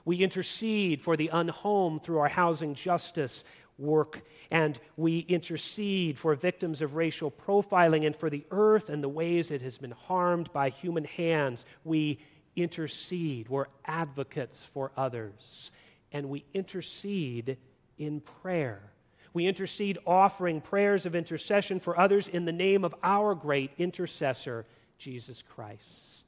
We 0.05 0.19
intercede 0.19 1.03
for 1.03 1.17
the 1.17 1.31
unhomed 1.33 2.03
through 2.03 2.19
our 2.19 2.29
housing 2.29 2.75
justice 2.75 3.45
work, 3.79 4.23
and 4.51 4.79
we 4.97 5.21
intercede 5.21 6.19
for 6.19 6.35
victims 6.35 6.83
of 6.83 6.95
racial 6.95 7.31
profiling 7.31 8.07
and 8.07 8.17
for 8.17 8.29
the 8.29 8.45
earth 8.51 8.89
and 8.89 9.03
the 9.03 9.09
ways 9.09 9.51
it 9.51 9.63
has 9.63 9.79
been 9.79 9.93
harmed 9.93 10.53
by 10.53 10.71
human 10.71 11.05
hands. 11.05 11.65
We 11.85 12.19
intercede. 12.57 13.49
We're 13.49 13.67
advocates 13.85 14.65
for 14.65 14.93
others, 14.97 15.71
and 16.13 16.29
we 16.29 16.45
intercede 16.55 17.57
in 17.99 18.21
prayer. 18.21 18.81
We 19.35 19.47
intercede 19.47 19.99
offering 20.07 20.61
prayers 20.61 21.07
of 21.07 21.15
intercession 21.15 21.81
for 21.81 21.99
others 21.99 22.29
in 22.29 22.45
the 22.45 22.53
name 22.53 22.85
of 22.85 22.95
our 23.03 23.35
great 23.35 23.73
intercessor, 23.79 24.67
Jesus 24.99 25.43
Christ. 25.43 26.19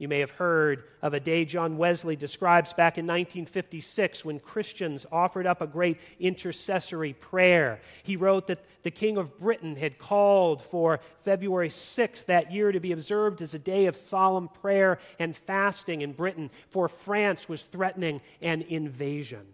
You 0.00 0.08
may 0.08 0.20
have 0.20 0.30
heard 0.30 0.84
of 1.02 1.12
a 1.12 1.20
day 1.20 1.44
John 1.44 1.76
Wesley 1.76 2.16
describes 2.16 2.72
back 2.72 2.96
in 2.96 3.04
1956 3.04 4.24
when 4.24 4.40
Christians 4.40 5.04
offered 5.12 5.46
up 5.46 5.60
a 5.60 5.66
great 5.66 5.98
intercessory 6.18 7.12
prayer. 7.12 7.82
He 8.02 8.16
wrote 8.16 8.46
that 8.46 8.64
the 8.82 8.90
King 8.90 9.18
of 9.18 9.36
Britain 9.36 9.76
had 9.76 9.98
called 9.98 10.62
for 10.62 11.00
February 11.22 11.68
6th 11.68 12.24
that 12.24 12.50
year 12.50 12.72
to 12.72 12.80
be 12.80 12.92
observed 12.92 13.42
as 13.42 13.52
a 13.52 13.58
day 13.58 13.84
of 13.84 13.94
solemn 13.94 14.48
prayer 14.48 14.98
and 15.18 15.36
fasting 15.36 16.00
in 16.00 16.12
Britain, 16.12 16.50
for 16.70 16.88
France 16.88 17.46
was 17.46 17.64
threatening 17.64 18.22
an 18.40 18.62
invasion. 18.62 19.46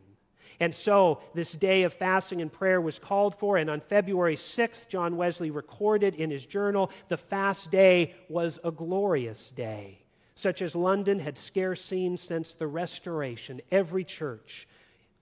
And 0.61 0.75
so 0.75 1.21
this 1.35 1.53
day 1.53 1.83
of 1.83 1.93
fasting 1.93 2.41
and 2.41 2.53
prayer 2.53 2.81
was 2.81 2.99
called 2.99 3.39
for, 3.39 3.57
and 3.57 3.69
on 3.69 3.81
February 3.81 4.37
6th, 4.37 4.89
John 4.89 5.17
Wesley 5.17 5.51
recorded 5.51 6.15
in 6.15 6.31
his 6.31 6.47
journal 6.47 6.91
the 7.09 7.17
fast 7.17 7.71
day 7.71 8.15
was 8.29 8.59
a 8.65 8.71
glorious 8.71 9.51
day 9.51 10.03
such 10.37 10.61
as 10.61 10.77
London 10.77 11.19
had 11.19 11.39
scarce 11.39 11.83
seen 11.83 12.17
since 12.17 12.53
the 12.53 12.67
Restoration. 12.67 13.63
Every 13.73 14.05
church 14.05 14.69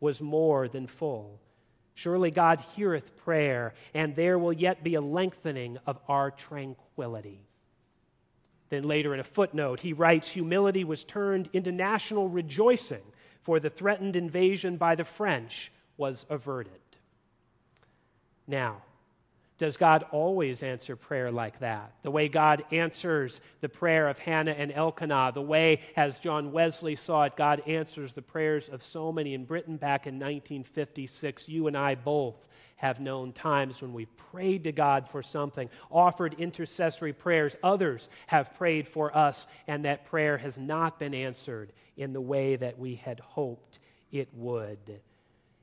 was 0.01 0.21
more 0.21 0.69
than 0.69 0.89
full. 0.89 1.41
Surely 1.95 2.33
God 2.33 2.61
heareth 2.75 3.17
prayer, 3.19 3.75
and 3.95 4.17
there 4.17 4.39
will 4.39 4.53
yet 4.53 4.83
be 4.83 4.97
a 4.97 5.01
lengthening 5.01 5.79
of 5.87 6.01
our 6.09 6.33
tranquility. 6.33 7.47
Then 8.71 8.83
later 8.83 9.15
in 9.15 9.21
a 9.21 9.25
footnote, 9.25 9.79
he 9.79 9.93
writes 9.93 10.29
Humility 10.29 10.83
was 10.83 11.05
turned 11.05 11.49
into 11.53 11.71
national 11.71 12.29
rejoicing, 12.29 13.05
for 13.45 13.61
the 13.61 13.71
threatened 13.71 14.17
invasion 14.17 14.77
by 14.77 14.95
the 14.95 15.05
French 15.05 15.71
was 15.97 16.27
averted. 16.29 16.73
Now, 18.47 18.83
does 19.65 19.79
God 19.79 20.05
always 20.11 20.63
answer 20.63 20.95
prayer 20.95 21.31
like 21.31 21.61
that? 21.61 21.95
The 22.03 22.11
way 22.11 22.29
God 22.29 22.67
answers 22.71 23.41
the 23.63 23.69
prayer 23.71 24.09
of 24.09 24.19
Hannah 24.19 24.51
and 24.51 24.71
Elkanah, 24.71 25.33
the 25.33 25.41
way, 25.41 25.81
as 25.97 26.19
John 26.19 26.53
Wesley 26.53 26.97
saw 26.97 27.23
it, 27.23 27.35
God 27.35 27.63
answers 27.67 28.13
the 28.13 28.21
prayers 28.21 28.69
of 28.69 28.83
so 28.83 29.11
many 29.11 29.33
in 29.33 29.47
Britain 29.47 29.79
back 29.79 30.07
in 30.07 30.17
1956. 30.17 31.49
You 31.49 31.67
and 31.67 31.79
I 31.79 31.95
both 31.95 32.47
have 32.77 33.01
known 33.01 33.33
times 33.33 33.81
when 33.81 33.95
we've 33.95 34.15
prayed 34.19 34.65
to 34.65 34.73
God 34.73 35.09
for 35.09 35.23
something, 35.23 35.71
offered 35.91 36.35
intercessory 36.35 37.15
prayers. 37.15 37.57
Others 37.63 38.11
have 38.27 38.53
prayed 38.59 38.87
for 38.87 39.17
us, 39.17 39.47
and 39.67 39.87
that 39.87 40.05
prayer 40.05 40.37
has 40.37 40.59
not 40.59 40.99
been 40.99 41.15
answered 41.15 41.73
in 41.97 42.13
the 42.13 42.21
way 42.21 42.57
that 42.57 42.79
we 42.79 42.97
had 42.97 43.19
hoped 43.19 43.79
it 44.13 44.29
would. 44.35 45.01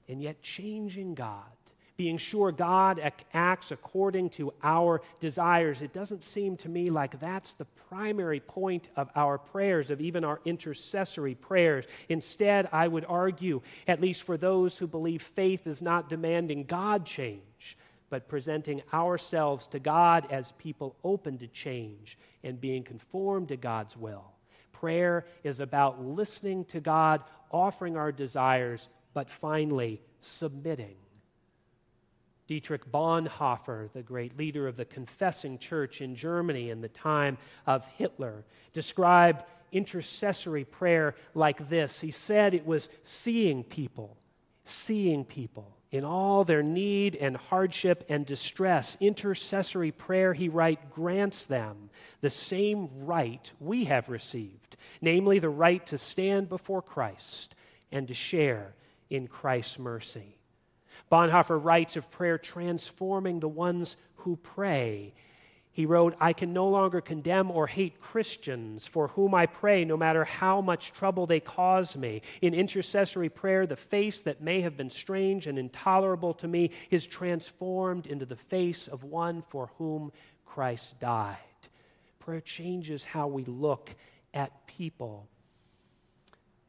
And 0.09 0.23
yet, 0.23 0.41
changing 0.41 1.13
God 1.13 1.45
being 2.01 2.17
sure 2.17 2.51
God 2.51 2.99
acts 3.31 3.69
according 3.69 4.31
to 4.31 4.51
our 4.63 5.03
desires. 5.19 5.83
It 5.83 5.93
doesn't 5.93 6.23
seem 6.23 6.57
to 6.57 6.67
me 6.67 6.89
like 6.89 7.19
that's 7.19 7.53
the 7.53 7.65
primary 7.89 8.39
point 8.39 8.89
of 8.95 9.11
our 9.15 9.37
prayers, 9.37 9.91
of 9.91 10.01
even 10.01 10.23
our 10.23 10.41
intercessory 10.43 11.35
prayers. 11.35 11.85
Instead, 12.09 12.67
I 12.71 12.87
would 12.87 13.05
argue, 13.07 13.61
at 13.87 14.01
least 14.01 14.23
for 14.23 14.35
those 14.35 14.75
who 14.75 14.87
believe 14.87 15.21
faith 15.21 15.67
is 15.67 15.79
not 15.79 16.09
demanding 16.09 16.63
God 16.63 17.05
change, 17.05 17.77
but 18.09 18.27
presenting 18.27 18.81
ourselves 18.91 19.67
to 19.67 19.77
God 19.77 20.25
as 20.31 20.53
people 20.53 20.95
open 21.03 21.37
to 21.37 21.47
change 21.47 22.17
and 22.43 22.59
being 22.59 22.81
conformed 22.81 23.49
to 23.49 23.57
God's 23.57 23.95
will. 23.95 24.25
Prayer 24.71 25.27
is 25.43 25.59
about 25.59 26.03
listening 26.03 26.65
to 26.65 26.79
God, 26.79 27.23
offering 27.51 27.95
our 27.95 28.11
desires, 28.11 28.87
but 29.13 29.29
finally 29.29 30.01
submitting 30.21 30.95
Dietrich 32.47 32.91
Bonhoeffer, 32.91 33.91
the 33.93 34.01
great 34.01 34.37
leader 34.37 34.67
of 34.67 34.77
the 34.77 34.85
confessing 34.85 35.57
church 35.57 36.01
in 36.01 36.15
Germany 36.15 36.69
in 36.69 36.81
the 36.81 36.89
time 36.89 37.37
of 37.65 37.85
Hitler, 37.97 38.43
described 38.73 39.43
intercessory 39.71 40.65
prayer 40.65 41.15
like 41.33 41.69
this. 41.69 42.01
He 42.01 42.11
said 42.11 42.53
it 42.53 42.65
was 42.65 42.89
seeing 43.03 43.63
people, 43.63 44.17
seeing 44.65 45.23
people 45.23 45.77
in 45.91 46.05
all 46.05 46.45
their 46.45 46.63
need 46.63 47.15
and 47.15 47.35
hardship 47.35 48.05
and 48.09 48.25
distress. 48.25 48.97
Intercessory 48.99 49.91
prayer, 49.91 50.33
he 50.33 50.49
writes, 50.49 50.83
grants 50.89 51.45
them 51.45 51.89
the 52.21 52.29
same 52.29 52.89
right 53.05 53.51
we 53.59 53.85
have 53.85 54.09
received, 54.09 54.77
namely 55.01 55.39
the 55.39 55.49
right 55.49 55.85
to 55.87 55.97
stand 55.97 56.49
before 56.49 56.81
Christ 56.81 57.55
and 57.91 58.07
to 58.07 58.13
share 58.13 58.73
in 59.09 59.27
Christ's 59.27 59.79
mercy. 59.79 60.37
Bonhoeffer 61.09 61.63
writes 61.63 61.95
of 61.95 62.11
prayer 62.11 62.37
transforming 62.37 63.39
the 63.39 63.47
ones 63.47 63.95
who 64.15 64.35
pray. 64.35 65.13
He 65.73 65.85
wrote, 65.85 66.15
I 66.19 66.33
can 66.33 66.51
no 66.51 66.67
longer 66.67 66.99
condemn 66.99 67.49
or 67.49 67.65
hate 67.65 68.01
Christians 68.01 68.85
for 68.85 69.07
whom 69.07 69.33
I 69.33 69.45
pray, 69.45 69.85
no 69.85 69.95
matter 69.95 70.25
how 70.25 70.59
much 70.59 70.91
trouble 70.91 71.25
they 71.25 71.39
cause 71.39 71.95
me. 71.95 72.21
In 72.41 72.53
intercessory 72.53 73.29
prayer, 73.29 73.65
the 73.65 73.77
face 73.77 74.21
that 74.23 74.41
may 74.41 74.61
have 74.61 74.75
been 74.75 74.89
strange 74.89 75.47
and 75.47 75.57
intolerable 75.57 76.33
to 76.35 76.47
me 76.47 76.71
is 76.89 77.05
transformed 77.07 78.05
into 78.05 78.25
the 78.25 78.35
face 78.35 78.89
of 78.89 79.05
one 79.05 79.43
for 79.49 79.71
whom 79.77 80.11
Christ 80.45 80.99
died. 80.99 81.37
Prayer 82.19 82.41
changes 82.41 83.05
how 83.05 83.27
we 83.27 83.45
look 83.45 83.95
at 84.33 84.67
people. 84.67 85.29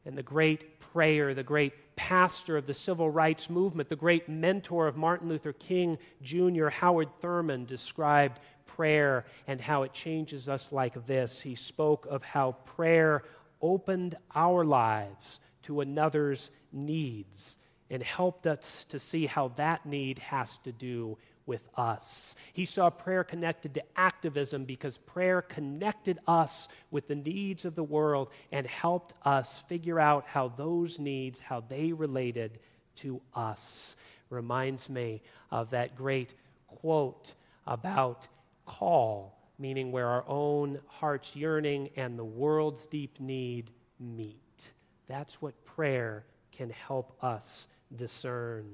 And 0.05 0.17
the 0.17 0.23
great 0.23 0.79
prayer, 0.79 1.33
the 1.33 1.43
great 1.43 1.95
pastor 1.95 2.57
of 2.57 2.67
the 2.67 2.73
civil 2.73 3.09
rights 3.09 3.49
movement, 3.49 3.89
the 3.89 3.95
great 3.95 4.27
mentor 4.27 4.87
of 4.87 4.97
Martin 4.97 5.29
Luther 5.29 5.53
King 5.53 5.97
Jr., 6.21 6.67
Howard 6.67 7.09
Thurman, 7.21 7.65
described 7.65 8.39
prayer 8.65 9.25
and 9.47 9.61
how 9.61 9.83
it 9.83 9.93
changes 9.93 10.49
us 10.49 10.71
like 10.71 11.05
this. 11.05 11.41
He 11.41 11.55
spoke 11.55 12.05
of 12.09 12.23
how 12.23 12.53
prayer 12.65 13.23
opened 13.61 14.15
our 14.35 14.65
lives 14.65 15.39
to 15.63 15.81
another's 15.81 16.51
needs 16.71 17.57
and 17.89 18.03
helped 18.03 18.47
us 18.47 18.85
to 18.89 18.99
see 18.99 19.25
how 19.25 19.49
that 19.49 19.85
need 19.85 20.19
has 20.19 20.57
to 20.59 20.71
do 20.71 21.17
with 21.45 21.67
us. 21.75 22.35
He 22.53 22.65
saw 22.65 22.89
prayer 22.89 23.23
connected 23.23 23.73
to 23.75 23.83
activism 23.95 24.65
because 24.65 24.97
prayer 24.97 25.41
connected 25.41 26.19
us 26.27 26.67
with 26.91 27.07
the 27.07 27.15
needs 27.15 27.65
of 27.65 27.75
the 27.75 27.83
world 27.83 28.29
and 28.51 28.65
helped 28.65 29.13
us 29.23 29.63
figure 29.67 29.99
out 29.99 30.25
how 30.27 30.49
those 30.49 30.99
needs, 30.99 31.39
how 31.41 31.61
they 31.61 31.91
related 31.91 32.59
to 32.97 33.21
us. 33.33 33.95
Reminds 34.29 34.89
me 34.89 35.21
of 35.51 35.71
that 35.71 35.95
great 35.95 36.33
quote 36.67 37.33
about 37.67 38.27
call, 38.65 39.37
meaning 39.59 39.91
where 39.91 40.07
our 40.07 40.23
own 40.27 40.79
heart's 40.87 41.35
yearning 41.35 41.89
and 41.95 42.17
the 42.17 42.23
world's 42.25 42.85
deep 42.85 43.19
need 43.19 43.71
meet. 43.99 44.73
That's 45.07 45.41
what 45.41 45.65
prayer 45.65 46.25
can 46.51 46.69
help 46.69 47.21
us 47.23 47.67
discern. 47.95 48.65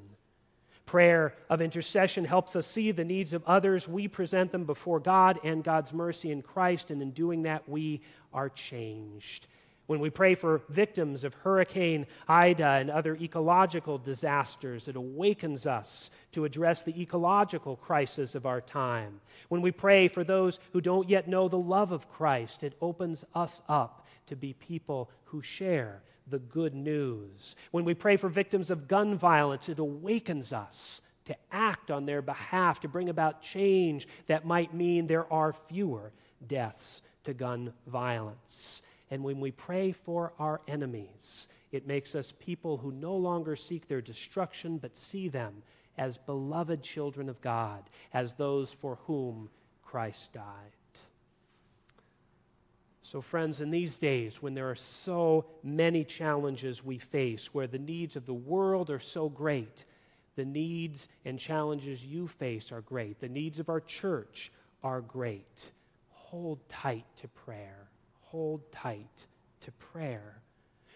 Prayer 0.90 1.36
of 1.52 1.62
intercession 1.62 2.26
helps 2.26 2.56
us 2.56 2.66
see 2.66 2.92
the 2.92 3.06
needs 3.06 3.34
of 3.34 3.44
others. 3.46 3.88
We 3.88 4.08
present 4.08 4.52
them 4.52 4.64
before 4.64 5.00
God 5.00 5.38
and 5.44 5.64
God's 5.64 5.94
mercy 5.94 6.32
in 6.32 6.42
Christ, 6.42 6.90
and 6.90 7.00
in 7.00 7.12
doing 7.12 7.44
that, 7.44 7.70
we 7.70 8.02
are 8.34 8.50
changed. 8.50 9.46
When 9.86 10.00
we 10.00 10.10
pray 10.10 10.34
for 10.34 10.64
victims 10.68 11.24
of 11.24 11.36
Hurricane 11.36 12.08
Ida 12.28 12.66
and 12.66 12.90
other 12.90 13.16
ecological 13.16 14.00
disasters, 14.00 14.88
it 14.88 14.96
awakens 14.96 15.68
us 15.68 16.10
to 16.32 16.44
address 16.44 16.82
the 16.82 17.00
ecological 17.00 17.76
crisis 17.76 18.34
of 18.34 18.48
our 18.48 18.60
time. 18.60 19.22
When 19.50 19.62
we 19.62 19.70
pray 19.72 20.08
for 20.08 20.24
those 20.24 20.58
who 20.74 20.82
don't 20.82 21.08
yet 21.08 21.28
know 21.28 21.50
the 21.50 21.60
love 21.60 21.92
of 21.92 22.10
Christ, 22.10 22.64
it 22.64 22.74
opens 22.82 23.26
us 23.36 23.62
up 23.70 24.08
to 24.26 24.36
be 24.36 24.54
people 24.54 25.12
who 25.26 25.44
share 25.44 26.02
the 26.30 26.40
good 26.40 26.74
news. 26.74 27.56
When 27.72 27.86
we 27.86 27.94
pray 27.94 28.18
for 28.18 28.30
victims 28.30 28.72
of 28.72 28.88
gun 28.88 29.16
violence, 29.16 29.70
it 29.70 29.80
awakens 29.80 30.54
us 30.54 31.02
to 31.26 31.36
act 31.52 31.92
on 31.92 32.06
their 32.06 32.22
behalf, 32.22 32.80
to 32.82 32.88
bring 32.88 33.10
about 33.10 33.42
change 33.42 34.08
that 34.28 34.46
might 34.46 34.74
mean 34.74 35.08
there 35.08 35.32
are 35.32 35.54
fewer 35.54 36.12
deaths 36.48 37.02
to 37.24 37.34
gun 37.34 37.74
violence. 37.88 38.82
And 39.12 39.24
when 39.24 39.40
we 39.40 39.52
pray 39.52 39.92
for 39.92 40.34
our 40.40 40.62
enemies, 40.68 41.48
it 41.72 41.88
makes 41.88 42.16
us 42.16 42.34
people 42.40 42.78
who 42.78 42.92
no 42.92 43.16
longer 43.16 43.56
seek 43.56 43.88
their 43.88 44.02
destruction, 44.02 44.78
but 44.78 44.98
see 44.98 45.28
them 45.28 45.62
as 45.98 46.18
beloved 46.18 46.82
children 46.82 47.30
of 47.30 47.42
God, 47.42 47.90
as 48.14 48.34
those 48.34 48.74
for 48.74 48.98
whom 49.06 49.50
Christ 49.84 50.34
died. 50.34 50.72
So, 53.02 53.22
friends, 53.22 53.62
in 53.62 53.72
these 53.72 53.98
days 53.98 54.42
when 54.42 54.54
there 54.54 54.70
are 54.70 54.76
so 54.76 55.46
many 55.64 56.04
challenges 56.04 56.84
we 56.84 56.98
face, 56.98 57.54
where 57.54 57.68
the 57.68 57.80
needs 57.80 58.16
of 58.16 58.26
the 58.26 58.34
world 58.34 58.90
are 58.90 59.00
so 59.00 59.30
great, 59.30 59.86
the 60.36 60.46
needs 60.46 61.08
and 61.26 61.40
challenges 61.40 62.06
you 62.06 62.28
face 62.28 62.72
are 62.72 62.82
great, 62.82 63.20
the 63.20 63.30
needs 63.30 63.60
of 63.60 63.70
our 63.70 63.82
church 63.82 64.52
are 64.84 65.02
great. 65.02 65.72
Hold 66.10 66.60
tight 66.70 67.06
to 67.18 67.28
prayer. 67.30 67.90
Hold 68.22 68.72
tight 68.72 69.26
to 69.62 69.72
prayer. 69.72 70.42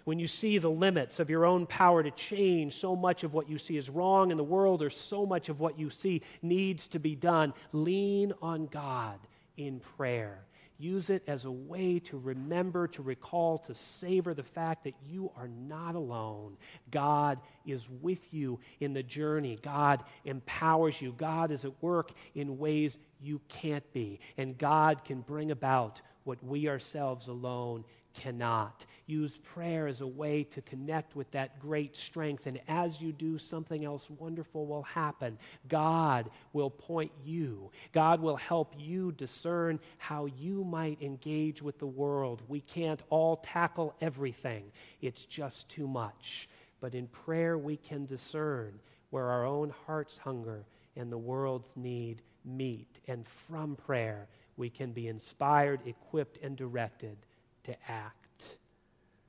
When 0.04 0.20
you 0.20 0.28
see 0.28 0.58
the 0.58 0.70
limits 0.70 1.20
of 1.20 1.30
your 1.30 1.46
own 1.46 1.66
power 1.66 2.04
to 2.04 2.12
change 2.12 2.76
so 2.76 2.96
much 2.96 3.24
of 3.24 3.34
what 3.34 3.50
you 3.50 3.58
see 3.58 3.78
is 3.78 3.90
wrong 3.90 4.32
in 4.32 4.38
the 4.38 4.44
world, 4.44 4.82
or 4.82 4.90
so 4.90 5.26
much 5.26 5.50
of 5.50 5.60
what 5.60 5.80
you 5.80 5.90
see 5.90 6.22
needs 6.42 6.88
to 6.88 7.00
be 7.00 7.16
done, 7.16 7.54
lean 7.72 8.34
on 8.42 8.68
God 8.68 9.18
in 9.56 9.80
prayer. 9.80 10.46
Use 10.84 11.10
it 11.10 11.24
as 11.28 11.46
a 11.46 11.52
way 11.52 12.00
to 12.00 12.18
remember, 12.18 12.90
to 12.90 13.02
recall, 13.02 13.58
to 13.60 13.74
savor 13.74 14.34
the 14.34 14.44
fact 14.44 14.84
that 14.84 14.96
you 15.02 15.32
are 15.38 15.48
not 15.48 15.96
alone. 15.96 16.58
God 16.92 17.40
is 17.66 17.88
with 18.02 18.34
you 18.34 18.60
in 18.82 18.92
the 18.92 19.02
journey. 19.02 19.58
God 19.62 20.04
empowers 20.26 21.02
you. 21.02 21.14
God 21.14 21.52
is 21.52 21.64
at 21.64 21.82
work 21.82 22.12
in 22.36 22.58
ways 22.58 23.00
you 23.22 23.40
can't 23.48 23.94
be. 23.94 24.20
And 24.38 24.58
God 24.58 25.06
can 25.06 25.22
bring 25.22 25.52
about 25.52 26.02
what 26.26 26.44
we 26.44 26.68
ourselves 26.68 27.30
alone 27.30 27.86
cannot. 28.14 28.86
Use 29.06 29.38
prayer 29.38 29.88
as 29.88 30.02
a 30.02 30.08
way 30.08 30.44
to 30.46 30.62
connect 30.62 31.16
with 31.16 31.30
that 31.32 31.60
great 31.60 31.96
strength. 31.96 32.46
And 32.46 32.60
as 32.68 33.02
you 33.02 33.12
do, 33.12 33.38
something 33.38 33.84
else 33.84 34.10
wonderful 34.10 34.66
will 34.66 34.84
happen. 34.84 35.38
God 35.68 36.30
will 36.54 36.70
point 36.70 37.12
you, 37.24 37.72
God 37.92 38.22
will 38.22 38.38
help 38.38 38.74
you 38.78 39.12
discern 39.12 39.80
how 39.98 40.26
you 40.26 40.64
might 40.64 41.02
engage 41.02 41.62
with 41.62 41.80
the 41.80 41.88
world. 41.88 42.42
We 42.48 42.62
can't 42.62 43.02
all 43.10 43.38
tackle 43.38 43.96
everything, 44.02 44.72
it's 45.02 45.26
just 45.26 45.70
too 45.70 45.88
much. 45.88 46.48
But 46.80 46.96
in 46.96 47.08
prayer, 47.08 47.58
we 47.58 47.78
can 47.78 48.06
discern 48.06 48.80
where 49.10 49.28
our 49.28 49.46
own 49.46 49.74
heart's 49.86 50.18
hunger 50.18 50.66
and 50.96 51.12
the 51.12 51.18
world's 51.18 51.72
need 51.76 52.22
meet. 52.46 53.00
And 53.08 53.26
from 53.48 53.76
prayer, 53.76 54.28
we 54.58 54.70
can 54.70 54.92
be 54.92 55.08
inspired, 55.08 55.80
equipped, 55.86 56.40
and 56.44 56.56
directed 56.56 57.18
to 57.64 57.76
act. 57.88 58.46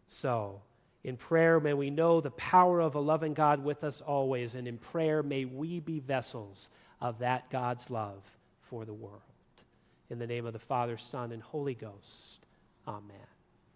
So, 0.06 0.60
in 1.02 1.16
prayer, 1.16 1.60
may 1.60 1.74
we 1.74 1.90
know 1.90 2.20
the 2.20 2.30
power 2.30 2.80
of 2.80 2.94
a 2.94 3.00
loving 3.00 3.34
God 3.34 3.62
with 3.62 3.84
us 3.84 4.00
always. 4.00 4.54
And 4.54 4.66
in 4.66 4.78
prayer, 4.78 5.22
may 5.22 5.44
we 5.44 5.80
be 5.80 6.00
vessels 6.00 6.70
of 7.00 7.18
that 7.18 7.50
God's 7.50 7.90
love 7.90 8.22
for 8.62 8.84
the 8.84 8.94
world. 8.94 9.20
In 10.08 10.18
the 10.18 10.26
name 10.26 10.46
of 10.46 10.52
the 10.52 10.58
Father, 10.58 10.96
Son, 10.96 11.32
and 11.32 11.42
Holy 11.42 11.74
Ghost. 11.74 12.46
Amen. 12.88 13.33